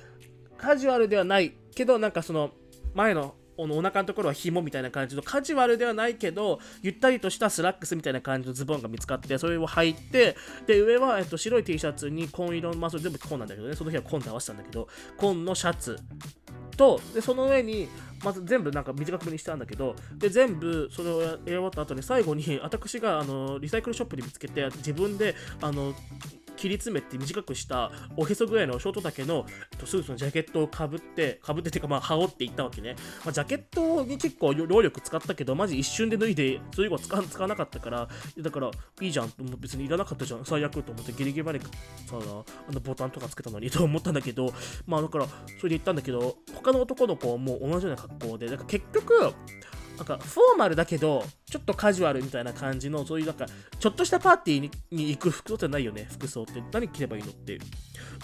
[0.58, 2.52] カジュアルではないけど、なんかその、
[2.94, 10.36] 前のお腹のところは紐みたいな感じのカジュアルではないけどゆったりとしたスラックスみたいな感じのズボンが見つかってそれを履いて
[10.68, 14.88] で上は、えっと、白い T シャツに紺色のまあそれ全部紺なんだけどねその日は紺で合わせたんだけど
[15.18, 15.98] 紺のシャツ
[16.76, 17.88] とでその上に
[18.24, 25.94] まず全部なんか短くにしたんだけどで全部それをやり終わった後に最後に私があのリサイクルショップで見つけて自分であの
[26.56, 29.46] 切り詰めて短くしたおへそぐらいのショート丈の
[29.84, 40.46] スーツのジャケットをかぶってかぶっててかまあ羽織っていったわけね、まあ、ジャケットに結構労力使ったけどマジ一瞬で脱いでそれ以後使使わなかったからだからいいじゃんと別にいらなかったじゃん。
[40.46, 41.68] 最悪と思ってギリギリまでさ
[42.12, 44.54] あのボタンとかつけたのにと思ったんだけど
[44.86, 45.26] まあだから
[45.60, 49.34] それで言ったんだけど他の男の子も同じような格好でだから結局
[49.98, 53.46] なんかフォーマルだけど、ちょっとカジュアルみたいな感じの、そういうなんか、
[53.80, 56.62] ちょっとしたパーティーに行く服装ってないよね、服装って。
[56.72, 57.58] 何着ればいいのって。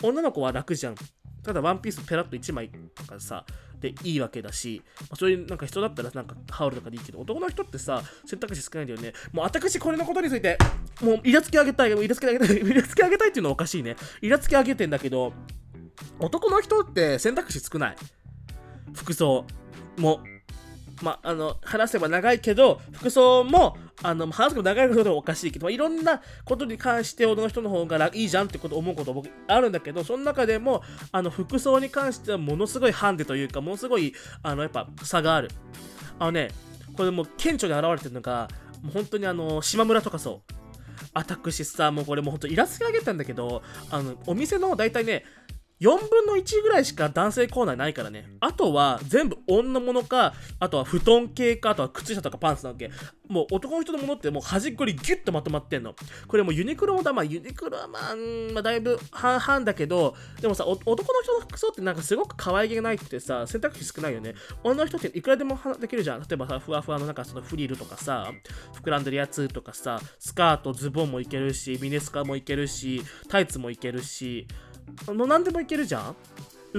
[0.01, 0.95] 女の子は楽じゃん。
[1.43, 3.45] ただワンピースペラッと1枚とかさ、
[3.79, 9.13] でいいわけだし、ま、そういうなんか人だったらなんかハウルとかでいいけど、男の人ってさ、選択肢少ないんだよね。
[9.31, 10.57] もう私これのことについて、
[11.01, 13.95] もうイラつき上げたい、イラつき上げたい、 イラつき上げたいっていうのはおかしいね。
[14.21, 15.33] イラつき上げてんだけど、
[16.19, 17.95] 男の人って選択肢少ない。
[18.93, 19.45] 服装
[19.97, 20.21] も
[21.01, 35.49] まあ、あの、話せば長いけど、服装も、あの、話せば長いことでもおかしいけど、まあ、いろんなことに関して女の人の方がいいじゃんってこと思うこと僕あるんだけど、その中でも、あの、服装に関してはものすごいハンデというか、ものすごい、あの、やっぱ差がある。
[36.19, 36.49] あのね、
[36.95, 38.47] これもう顕著に現れてるのが、
[38.81, 40.53] もう本当にあの、島村とかそう。
[41.13, 45.25] 私さ、もうこれもう本当イラつき上げたんだけど、あの、お店の大体ね、
[45.81, 48.29] 4分の1ぐらいしか男性コーナーないからね。
[48.39, 52.91] あとは全部女物か、あとは布団系か、あとは靴下とかパンツなわけ。
[53.27, 55.95] もう男の人のものってもう端っこにギュッとまとまってんの。
[56.27, 58.15] これもうユニクロもだ、まあユニクロはまあ、
[58.53, 64.35] まあ、だいぶ半々だけど、でもさ、男の人の服装ってなんかすごく可愛げがないくてさ、選択肢少ないよね。
[64.63, 66.19] 女の人っていくらでもできるじゃん。
[66.19, 68.31] 例えばさ、ふわふわのなんかそのフリルとかさ、
[68.83, 74.45] 膨らんでるやつとかさ、スカート、ズボンもいけるし、ミネスカもいけるし、タイツもいけるし、
[75.13, 76.15] の何でもいけるじゃん？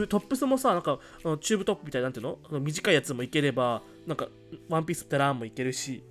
[0.08, 0.98] トップスもさ、なんか、
[1.40, 2.60] チューブトップみたいななんていうの？
[2.60, 4.28] 短いやつもいければ、なんか、
[4.68, 6.02] ワンピースってランもいけるし。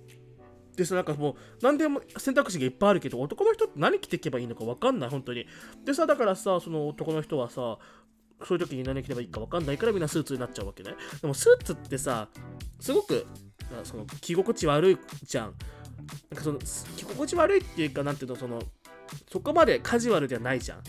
[0.76, 5.46] でさ、なんかもう、何でも選択肢がいっぱいあるけど、男の人って何着ていけばいいのか分かんない、本当に。
[5.84, 7.78] でさ、だからさ、その男の人はさ、
[8.44, 10.94] そういう時に何着ればいいか分かんないからみんなスーツになっちゃうわけね。
[11.20, 12.28] でもスーツってさ、
[12.80, 13.26] すごく、
[13.84, 15.54] その着心地悪いじゃん。
[16.30, 18.62] なんかその着心地悪いっていうか、なんていうの、その、
[19.30, 20.82] そこまでカジュアルではないじゃん。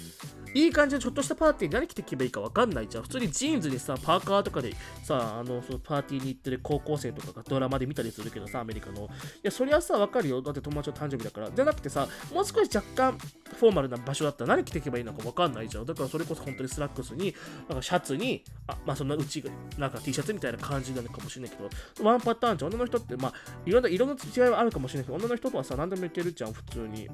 [0.54, 1.10] いい感じのちょ？
[1.10, 3.04] っとしたパーティーに何着てけばいいか分かんないじゃん。
[3.04, 9.06] 普通にジーンズにさ、パーカーとかでさ、あの、そのパーティーに行ってる高校生とかがドラマで見たりするけどさ、アメリカの。
[9.06, 9.08] い
[9.44, 10.42] や、そりゃさ、分かるよ。
[10.42, 11.52] だって友達の誕生日だから。
[11.52, 13.18] じゃなくてさ、もう少し若干
[13.58, 15.86] フォーマルな場所だったら何着てけばいいのか分かんないじゃん。
[15.86, 17.36] だからそれこそ本当にスラックスに、
[17.68, 19.44] なんかシャツに、あまあそんなうち
[19.78, 22.72] なんか T シャツみたいな感じなのかもしれないけど、ワンパターンじゃん。
[22.72, 23.34] 女の人って、まあ、
[23.66, 27.10] いろんな色の違いはあるかもしれないけど、女の人とはさ、何でもいけるじゃん、普通に。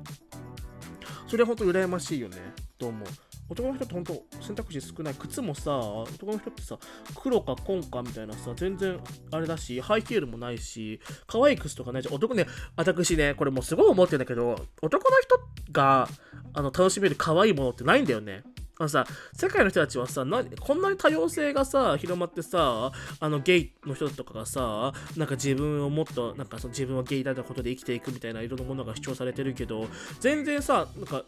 [1.27, 2.37] それは本当羨ましいよね、
[2.77, 3.07] と思う。
[3.49, 6.77] 男の人って本当選択肢少ない靴もさ男の人ってさ
[7.15, 8.99] 黒か紺かみたいなさ全然
[9.31, 15.39] あれだしハイヒールもないし可愛い靴とかないじゃん男ね私ねこれもうすごい思ってんだけど男の人
[15.71, 16.07] が
[16.53, 18.43] あの楽しめる可愛いものってないんだよね。
[18.81, 20.25] あのさ、世界の人たちはさ、
[20.61, 29.89] こんなに多様性がさ、広まってさ、あのゲイの人とかがさ、なんか自分をもっと、なんかその自分はゲイだったことで生きていくみたいないろんなものが主張されてるけど、
[30.21, 31.25] 全然さ、なんか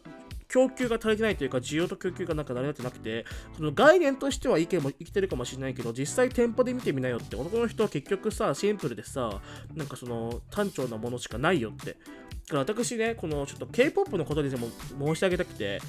[0.52, 3.24] 供給が足りてないというか、需要と供給がなんか成り立ってなくて、
[3.56, 9.40] その概念としては意見も生きてるかもしれないけど、実際店舗で見てみなよって、男の人は結局さ、シンプルでさ、
[9.74, 11.92] なんかその単調なものしかないよって。
[11.92, 15.80] だから私ね、このちょっと K-POP のことにでも申し上げたくて、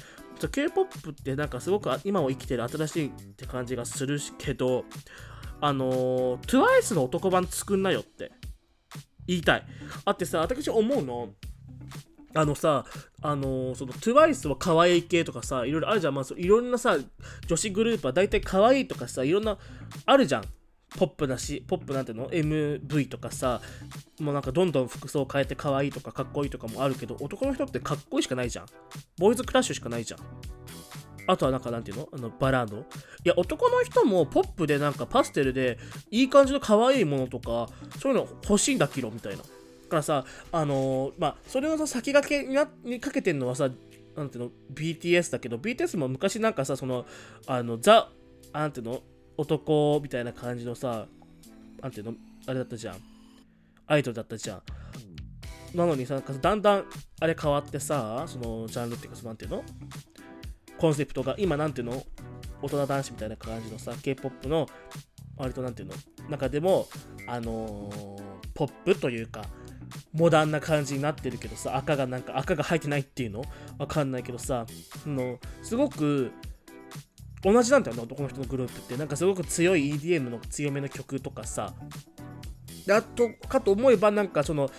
[0.50, 4.86] K-POP ってなんかすごく今を生きてる新しいって感じがするけど、
[5.60, 8.32] あの TWICE の男版作んなよって
[9.26, 9.66] 言いたい。
[10.06, 11.34] あってさ、私思うの、
[12.34, 12.84] あのさ、
[13.22, 16.14] あのー、その TWICE は可愛い系とかさ、いろいろあるじゃん。
[16.14, 16.98] まあ、いろんなさ、
[17.46, 19.56] 女子グループは大体可愛いとかさ、いろんな、
[20.04, 20.44] あるじゃん。
[20.96, 23.60] ポップだし、ポップなんていうの ?MV とかさ、
[24.20, 28.66] もうなんかどんどん服装変えて可愛いとかかっこいいとかもあるけど、男の人ってかっこいいしかないじゃん。
[29.18, 30.20] ボーイズクラッシュしかないじゃん。
[31.26, 32.08] あとはなんかなんていうの？
[32.12, 32.78] あのバラード？
[32.78, 32.82] い
[33.24, 35.78] や男の人もポップでなんかパステルで
[36.10, 37.68] いい感じの可愛いものとか
[37.98, 39.42] そういうの欲しいんだけどみたいな
[39.94, 43.70] からさあのー、まあそれのさ先駆けににかけてるのはさ
[44.16, 47.06] なんていうの？BTS だけど BTS も昔なんかさその
[47.46, 48.08] あのザ
[48.52, 49.02] なんていうの？
[49.36, 51.06] 男みたいな感じのさ
[51.82, 52.14] なんていうの？
[52.46, 52.96] あれだったじゃん。
[53.86, 54.62] アイドルだったじゃん。
[55.76, 56.84] なのにさだんだん
[57.20, 59.62] あれ変わってさそのジャンルっていうかそのなんていうの？
[60.78, 62.02] コンセプトが今なんていうの？
[62.62, 64.68] 大人男子みたいな感じのさ K-POP の
[65.36, 65.94] 割となんていうの？
[66.30, 66.86] 中でも
[67.26, 68.22] あのー、
[68.54, 69.44] ポップというか
[70.12, 73.44] モダンな感じになってるけどさ赤がなんか赤が入ってないっていうの？
[73.78, 74.66] わかんないけどさ
[75.06, 76.32] のすごく
[77.42, 78.96] 同じなんだよね男の人のグループって。
[78.96, 81.74] なんかすごく強い EDM の強めの曲とかさ。
[82.90, 84.70] あとかと思えばなんかその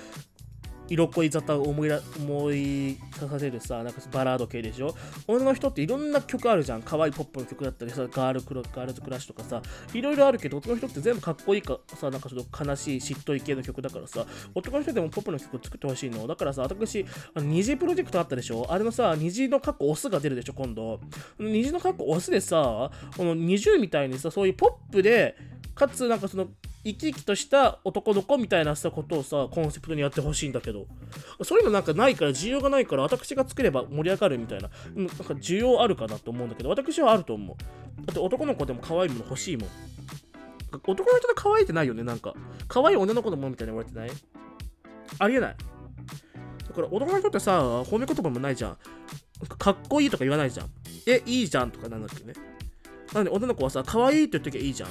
[0.89, 4.95] 色恋沙汰を思い思いさせるさ、なんかバラード系でしょ？
[5.27, 6.81] 女の人っていろんな曲あるじゃん。
[6.81, 9.61] 可愛いポップの曲だったりさ、ガールクロガールズクラッシュとかさ、
[9.93, 16.27] いろいろあるけど、男の人って全部かっこいいかさ、なんかちょっと悲しい、しっとり系の曲だからさ、男の人でもポップの曲作ってほしいの。
[16.27, 18.67] だからさ、私、あの虹プロジェクトあったでしょ？
[18.69, 20.99] あれのさ、虹のカッコオスが出るでしょ今度。
[21.39, 25.35] 虹のカッコオスでさ、この20みたいにさ、そういうポップで、
[25.75, 26.47] かつなんかその
[26.85, 30.85] 生き生きとした男の子みたいなさことをさコンセプトにやってほしいんだけど。
[31.43, 34.69] そういうのなんかないから需要がないから私が作れば盛り上がるみたいな。
[34.95, 38.05] なんか需要あるかなと思うんだけど私はあると思う。
[38.05, 39.69] だって男の子でも可愛いもの欲しいもん。
[40.71, 42.33] 男の人で可愛いってないよねなんか。
[42.67, 44.09] 可愛い女の子のものみたいに言われてない？
[45.19, 45.55] ありえない。
[46.67, 48.77] だから男の人ってさ褒め言葉もないじゃん。
[49.57, 50.67] かっこいいとか言わないじゃん。
[51.07, 52.33] えいいじゃんとかなんだっけね。
[53.13, 54.89] なので女の子はさ可愛いって言っときゃいいじゃん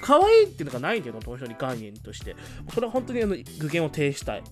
[0.00, 2.36] 可愛いっていうのがないんだよ、男の人に概念として。
[2.72, 4.42] それは本当にあの具現を呈したい。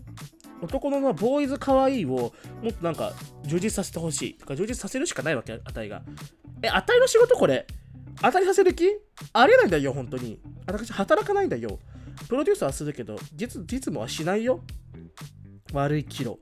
[0.63, 3.13] 男のボーイズ可愛いをもっとなんか
[3.45, 4.35] 充実させてほしい。
[4.35, 6.03] とか充実させるしかないわけ、あたいが。
[6.63, 7.67] え、あたいの仕事これ？
[8.23, 8.89] 当たりさせる気？
[9.33, 10.41] ありえないんだよ、本当に。
[10.67, 11.79] 私、働かないんだよ。
[12.29, 14.63] プロデューサーはするけど、実実務はしないよ。
[15.73, 16.39] 悪いキロ。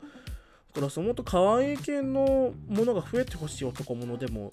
[0.75, 4.51] だから、そもと可愛い系のものが増えてほしい男物でも、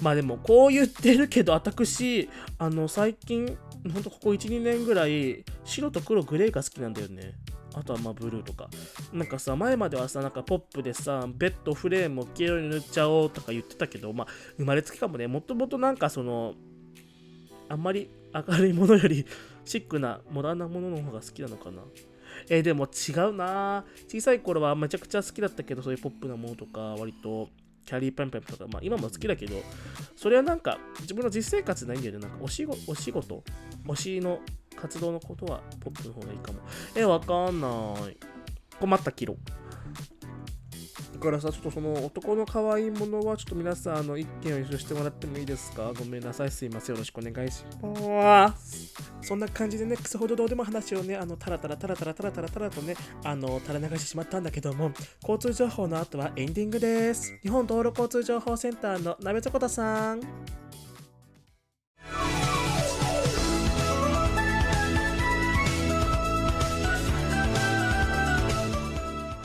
[0.00, 2.28] まあでもこう言ってるけど私
[2.58, 3.58] あの最近
[3.92, 7.34] ほんとここ12年ぐらい白と黒グレーが好きなんだよね。
[7.74, 8.68] あとはまあブルーとか。
[9.12, 14.26] なんかさ前まではさなんかポップでさベッドフレームを黄色に塗っちゃおうとか言ってたけどまあ
[14.56, 15.26] 生まれつきかもね。
[15.26, 16.54] もともとなんかその
[17.68, 19.26] あんまり明るいものより
[19.64, 21.82] シックなモダンなものの方が好きなのかな。
[22.48, 23.84] えー、でも違うな。
[24.08, 27.48] 小さい頃はめちゃくちゃ好きだったけどそういうポップなものとか割と。
[27.84, 29.56] キャリーパンパンとか、まあ今も好きだけど、
[30.16, 32.20] それはなんか自分の実生活ないんだよね。
[32.20, 33.42] なんかお仕事、お仕事、
[33.86, 34.40] 推しの
[34.76, 36.60] 活動のことはポップの方がいいかも。
[36.94, 38.16] え、わかんない。
[38.80, 39.36] 困ったキロ。
[41.18, 45.92] からさ、ちょっとその男の可愛いものは、ちょっと皆さん、あの、意見を一緒してもらってもいいですか？
[45.96, 46.50] ごめんなさい。
[46.50, 46.96] すいません。
[46.96, 48.94] よろしくお願いします。
[49.22, 57.38] そんな感じでね、くそほどどうでも話をね、あの、タラタラタラタラタラタラタラとね、あの、垂れ流してしまったんだけども、交通情報の後はエンディングです。
[57.42, 60.20] 日本道路交通情報センターの鍋底田さん。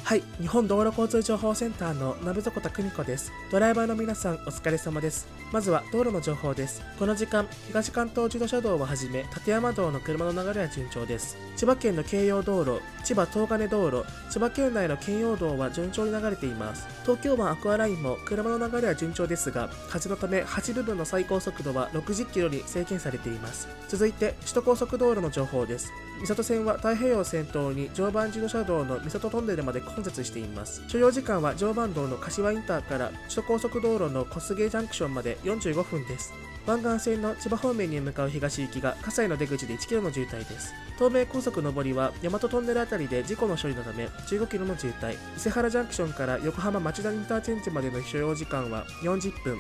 [0.08, 3.34] はい、日本道路交通情報センターの鍋底田久美子です。
[3.52, 5.28] ドライバーの皆さんお疲れ様です。
[5.52, 6.82] まずは道路の情報です。
[6.98, 11.36] この時間、東関東自動車道をはじめ、立山道の車の流れは順調です。
[11.58, 16.88] 千葉県の京葉道路、千葉東金道路、千葉県内の京葉道は順調に流れています。
[17.02, 23.68] 東京湾アクアラインも車の流れは順調ですが、風のため8部分の最高速度は60キロに制限されています。
[23.90, 25.92] 続いて、首都高速道路の情報です。
[26.20, 30.84] 三郷線は太平洋先頭に常磐自動車道の三郷トンネルまで混雑しています。
[30.88, 36.34] 所要時間は常磐道の柏インターから首都高速道路の小菅ジャンクションまで45分です。
[36.68, 40.74] 湾岸線の千葉方面に向かう東行きが葛西の出口で 1km の渋滞です。
[40.98, 45.14] 東名高速上りは大和トンネル辺りで事故の処理のため 15km の渋滞。
[45.14, 49.58] 伊勢原ジャンクションから横浜町田インターチェンジまでの所要時間は40分。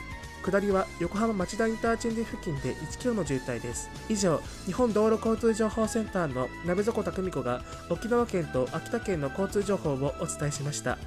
[0.50, 3.90] 下りは横浜町田インターチェンジ付近で 1km の渋滞です。
[4.08, 10.98] 以上、日本道路交通情報センターの鍋底田久美子が沖縄県と秋田県の交通情報をお伝えしました。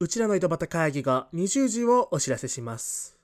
[0.00, 3.17] うちらの井戸端会議が20時をお知らせします。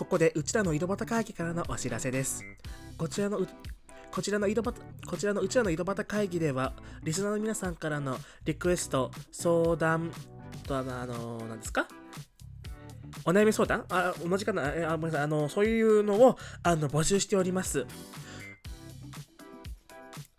[0.00, 2.42] ここでうちらの井戸端会議からのお知らせです。
[2.96, 3.46] こちらの
[4.10, 4.74] こちらの井戸端、
[5.06, 10.10] こちらのうちらの井戸端会議では、リスナーの皆さんからのリクエスト、相談
[10.66, 11.86] と、あの、あの何ですか？
[13.26, 13.84] お悩み相談？
[13.90, 14.68] あ、同じかな？
[14.68, 15.20] あ、ごめんなさい。
[15.20, 17.84] あの、そういうのを、あの、募集しております。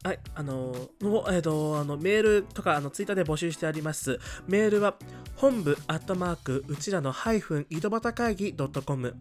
[0.03, 4.20] はい、あのー、えっ、と、あの、メールとか、あの、ツイッターで募集してあります。
[4.47, 4.95] メールは、
[5.36, 9.16] 本部アットマーク、うちらのハイフン、井戸端会議 .com。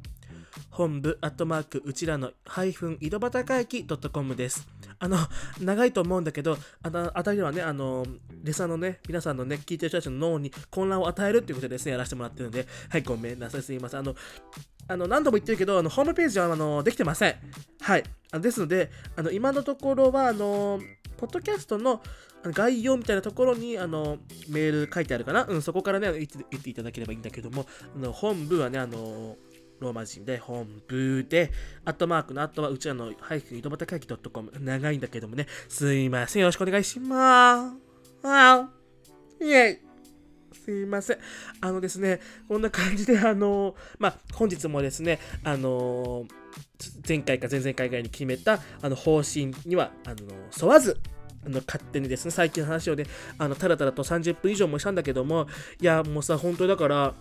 [0.81, 4.67] 本部アットマーク、うちらのハイフン、井戸端会議 .com です。
[4.99, 5.19] あの、
[5.61, 8.07] 長いと思うんだけど、あの、あたりはね、あの、
[8.43, 14.01] レサのね、皆さんのね、聞いてる人たちの脳に混乱を与えるっていうことでですね、やらせてもらってるので、はい、ごめんなさい、すいません。
[14.01, 14.15] あの、
[14.89, 17.35] あの何度も言ってるけど、あのホームページはあのできてません。
[17.83, 18.05] はい。
[18.41, 20.81] ですので、あの今のところは、あの、
[21.19, 22.01] ポッドキャストの
[22.43, 24.17] 概要みたいなところにあの
[24.49, 29.37] メール書いてあるかな、うん、そこからね言って言っていただければいいんだけども、あの本部はね、あの
[29.81, 31.51] ローマ字で本部で、
[31.85, 37.77] アットマークの後はうちらのハイフ井戸端会議 .com 長いんだけどもね、すいません、よろしくお願いします。
[38.23, 38.69] あ
[39.41, 39.79] イェイ
[40.53, 41.19] すいません。
[41.61, 46.27] あのですね、こんな感じで、あのまあ、本日もですね、あの
[47.07, 50.17] 前回か前々回ぐらいに決めたあの方針には、あの
[50.61, 51.01] 沿わず、
[51.45, 53.05] あの勝手にですね、最近の話をね、
[53.39, 55.47] あのただただと30分以上もしたんだけども、
[55.81, 57.15] いや、もうさ、本当だから、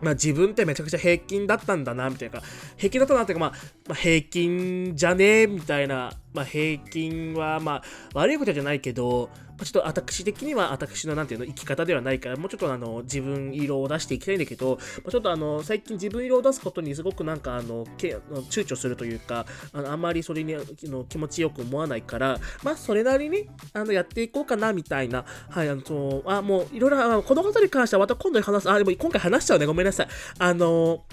[0.00, 2.40] まあ自分ってめちゃくちゃ平均だったんだな、みたいな。
[2.76, 3.50] 平均だったなっていうか、まあ、
[3.88, 6.12] まあ、平均じゃねえ、みたいな。
[6.36, 7.82] まあ平均は、まあ
[8.14, 18.16] 悪いことじゃないけど、まあ、ちょっと私的には私のなんていうの生き方ではないから、もうちょっとあの自分色を出していきたいんだけど、まあ、ちょっとあの最近自分色を出すことにすごくなんかあのけ
[18.50, 30.08] 躊躇するというか、あのあんまりそれにの気持ちよく思わないから、まあそれなりにあのやっていこうかなみたいな、はい、あのそあもういろいろ、このことに関してはまた今度話す、あ、でも今回話しちゃうね、ごめんなさい。
[30.38, 31.04] あの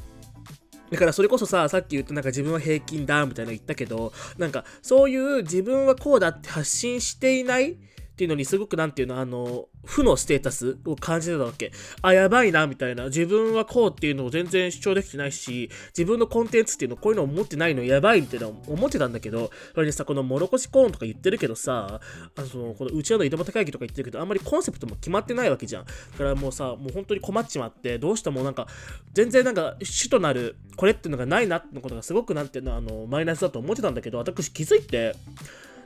[0.94, 7.78] だからそれこそさ、さっき言ったなんか自分は平均だみたいな言ったけど、なんかそういう自分はこうだって発信していない
[8.14, 11.72] っていうのにすごくなんていうの、あの、負のステータスを感じてたわけ。
[12.04, 13.06] あ、やばいな、みたいな。
[13.06, 22.02] 自分はこうっていうのを全然主張できてないし、自分のコンテンツっていうのこういうのを持ってないのやばいみたいな思ってたんだけど、それにさ、このもろこしコーンとか言ってるけどさ、
[22.36, 25.86] あの、このうちの井戸端会議とか言ってるけど、あんまりコンセプトも決まってないわけじゃん。
[25.86, 28.68] だからもうさ、もう本当に困っちまって、どうしてもなんか、
[29.14, 35.16] 全然なんか主となる、これっていうのがないなってことがすごくなんていうの、あの、マイナスだと思ってたんだけど、私気づいて、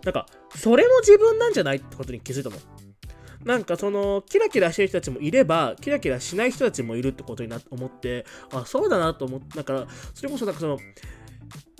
[0.03, 0.25] なんか、
[0.55, 2.55] それも自分なんじゃないってことに気づいたの。
[3.45, 10.77] なんかそのキラキラしてる人たちもいればキラキラしない人たちもいるってことになっ思ってあそうだなと思ってだからそれこそなんかその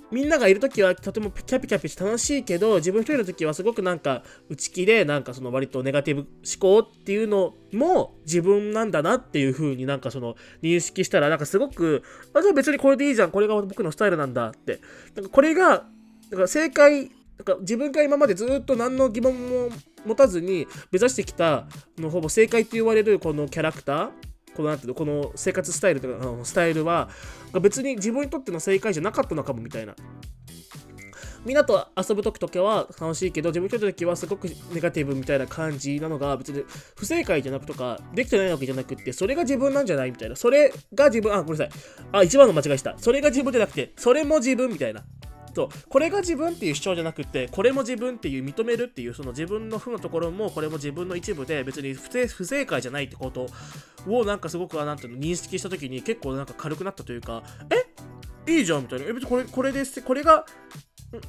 [0.10, 12.04] みんながいるときはとてもキャピキャピして楽しいけど自分一人のときはすごくなんか内気でなんかその割とネガティブ思考っていうのも自分なんだなっていう風になんかその認識したらなんかすごく
[12.34, 14.80] あじゃあ別にこれでいいじゃんこれが僕のスタイルなんだって
[15.16, 15.86] なんかこれが
[16.32, 19.70] だか正解なんか自分が今までずっと何の疑問も
[20.06, 21.66] 持たずに目指してきた
[21.98, 24.10] のほぼ正解って言われるこのキャラクター
[24.56, 27.10] このなんていうのこの生活スタイルとかのスタイルは
[27.62, 29.96] 別に自分にとっての正解じゃなかったのかもみたいな。
[31.46, 36.66] みんなと遊ぶ時とかは楽しいけど自分一人の時はすごくネガティブみたいな感じなのが別に
[36.98, 40.36] 不正解じゃなくとかできてないわけじゃなくってそれが自分なんじゃないみたいな。
[40.36, 41.70] それが自分あごめんなさい。
[42.12, 42.96] あ一番の間違いした。
[42.98, 45.04] それが自分じゃなくてそれも自分みたいな。
[45.58, 53.48] とこれが自分っていう主張じゃなくてこれも自分っていう認めるっていうその自分の負のところもこれも自分の一部で別に不正不正解じゃないってこと
[54.08, 57.42] をなんかすごくなんていうの認識した時に結構なんか軽くなったというか
[57.72, 57.87] え？
[58.48, 59.06] いいじゃんみたいな。
[59.06, 60.46] え別にこれこれですこれが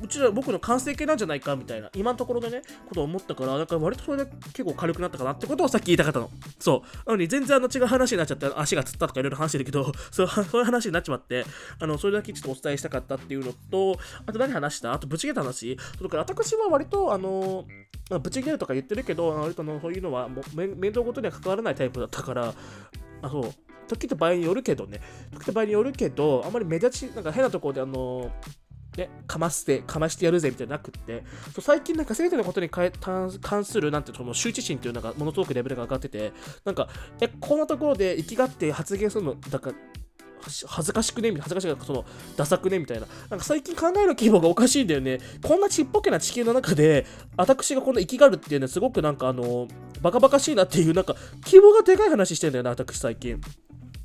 [0.03, 1.89] うちら僕の完成形なんじゃないかみたいな。
[1.95, 6.31] 今のところでねことを思ったからだから割とそれで結構軽くなったかなってことをさっき言いたかったの。
[6.59, 6.99] そう。
[7.07, 11.45] なのに全然あの違う話になっちゃって足がつったとかいろいろ話してるけど そうそういう話になっちまって
[11.79, 14.93] あのそれだけちょっとお伝えしたかったっていうのとあと何話した？
[14.93, 15.77] あとぶち切れた話？
[15.77, 17.65] だから私は割とあの、
[18.21, 22.53] ぶち切れるとか言ってるけど割とのそういうのはもう面倒ごとには関わらないタイプだったから
[23.23, 23.68] あそう。
[23.89, 25.01] 時と場合によるけどね
[25.33, 28.31] 時と場合によるけどあんまり目立ちなんか変なところであの
[28.97, 31.23] ね、かまして、かましてやるぜみたいななくって、
[31.55, 32.91] そう最近なんか全てのことに関
[33.65, 36.33] する、なんてその羞恥心っていうのがものすごくレベルが上がってて、
[36.65, 36.89] なんか、
[37.21, 39.77] え、こんなところで生きがって発言するの、だから、
[40.41, 41.31] 恥ずかしくね？
[41.31, 42.05] みたいな、恥ずかしくその、
[42.37, 42.81] ダサくね？
[42.81, 43.07] みたいな。
[43.31, 45.21] なんか最近考える規模がおかしいんだよね。
[45.45, 49.69] こんなちっぽけな地球の中で、私がこんな生きがるっていうのはすごくなんかあの、
[50.03, 51.15] バカバカしいなっていう、なんか、
[51.45, 53.41] 規模がでかい話してんだよな、私最近。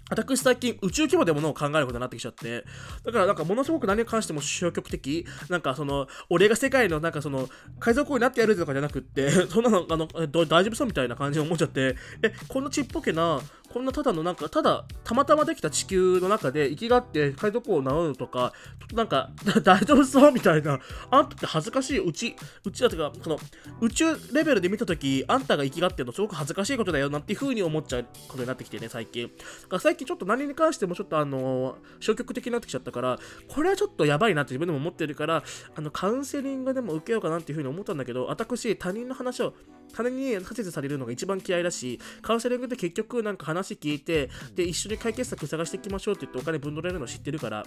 [0.09, 2.65] 私最近宇宙規模でものを考えることになってきちゃって、
[3.05, 7.49] だからなんかものすごく何に関しても消極的、なんかその、俺が世界のなんかその、
[7.79, 13.39] 海賊王になってやるとかじゃなくって、そんなの、あの、大丈夫そうみたいな感じに思っちゃって、え、こんなちっぽけな、
[13.73, 19.31] こんなただのなんかただたまたまできた地球の中で息がって海賊王を治るとかちょっとなんか
[19.63, 23.39] 大丈夫そうみたいなあんたって恥ずかしいうちうちだとかこの
[23.81, 29.23] 宇宙レベルで見た時あんたが息がってるのすごく恥ずかしいことだよなんていう風に思っちゃうことになってきてね最近。
[29.23, 29.37] だか
[29.71, 33.17] ら最近ちょっと何に関してもちょっとあの消極的になってきちゃったから
[33.47, 35.43] これはちょっとやばいなって自分でも思ってるから
[35.75, 39.55] あのカウンセリングでも受けようかなっていう風に思ったんだけど私他人の話を
[39.93, 47.63] 他人に指図されるのが一番嫌いだしカウンセリングって結局なんか話聞いてで一緒に解決策探していきましょうって言ってお金分取れるの知ってるから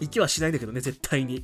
[0.00, 1.42] 行きはしないんだけどね絶対に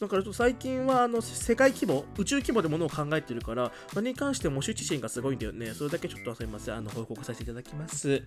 [0.00, 5.72] だから最近はあの世界規模、宇宙規模でものを考えてるから、何に関しても羞恥心がすごいんだよね。
[5.74, 8.22] それだけちょっとすみません、あの報告させていただきます。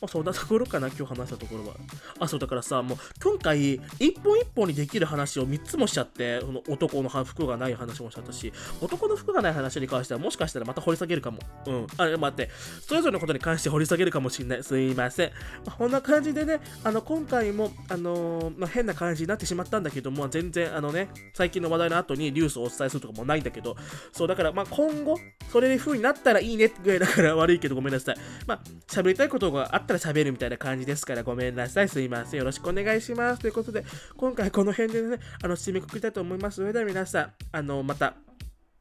[0.00, 1.74] まあ、そんなところかな、今日話したところは。
[2.18, 11.38] あ、そうだからさ、もう今回、一本一本にできる話を3つもしちゃって、その男の服がない話もしちゃったし、男の服がない話に関してはもしかしたらまた掘り下げるかも。
[11.66, 11.86] うん。
[11.96, 12.50] あ、待って、
[12.86, 14.62] それぞれのことに関して掘り下げるかもしれない。
[14.62, 15.30] すいません。
[15.64, 23.76] まあ、こんな感じでね、あの、今回も、あのー、まあ、変な感じになってしまったんだけども、全然、あののね、最近の話題の後にニュースをお伝えするとかもないんだけど、
[24.12, 25.18] そう、だから、まあ、今後、
[25.50, 28.16] それで風になったらいいねってぐらいだから悪いけどごめんなさい。
[28.46, 31.88] まあ、喋りたいことがあったら喋るみたいな感じですからごめんなさい。
[31.88, 32.38] すいません。
[32.38, 33.40] よろしくお願いします。
[33.40, 33.84] ということで、
[34.16, 36.56] 今回この辺でね、あの、締めくくりたいと思います。
[36.56, 38.14] それでは皆さん、あの、また、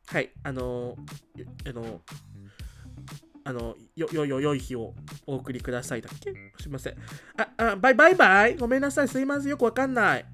[0.08, 0.95] はい、あの、
[1.66, 2.01] あの、
[3.45, 4.93] あの、よ、よ、よ、良い日を
[5.28, 6.34] お送りくださいだっけ？
[6.62, 6.95] すいません。
[7.38, 9.08] あ、あ、バイバイバイごめんなさい。
[9.10, 9.49] すいません。
[9.49, 10.26] よくわかんない。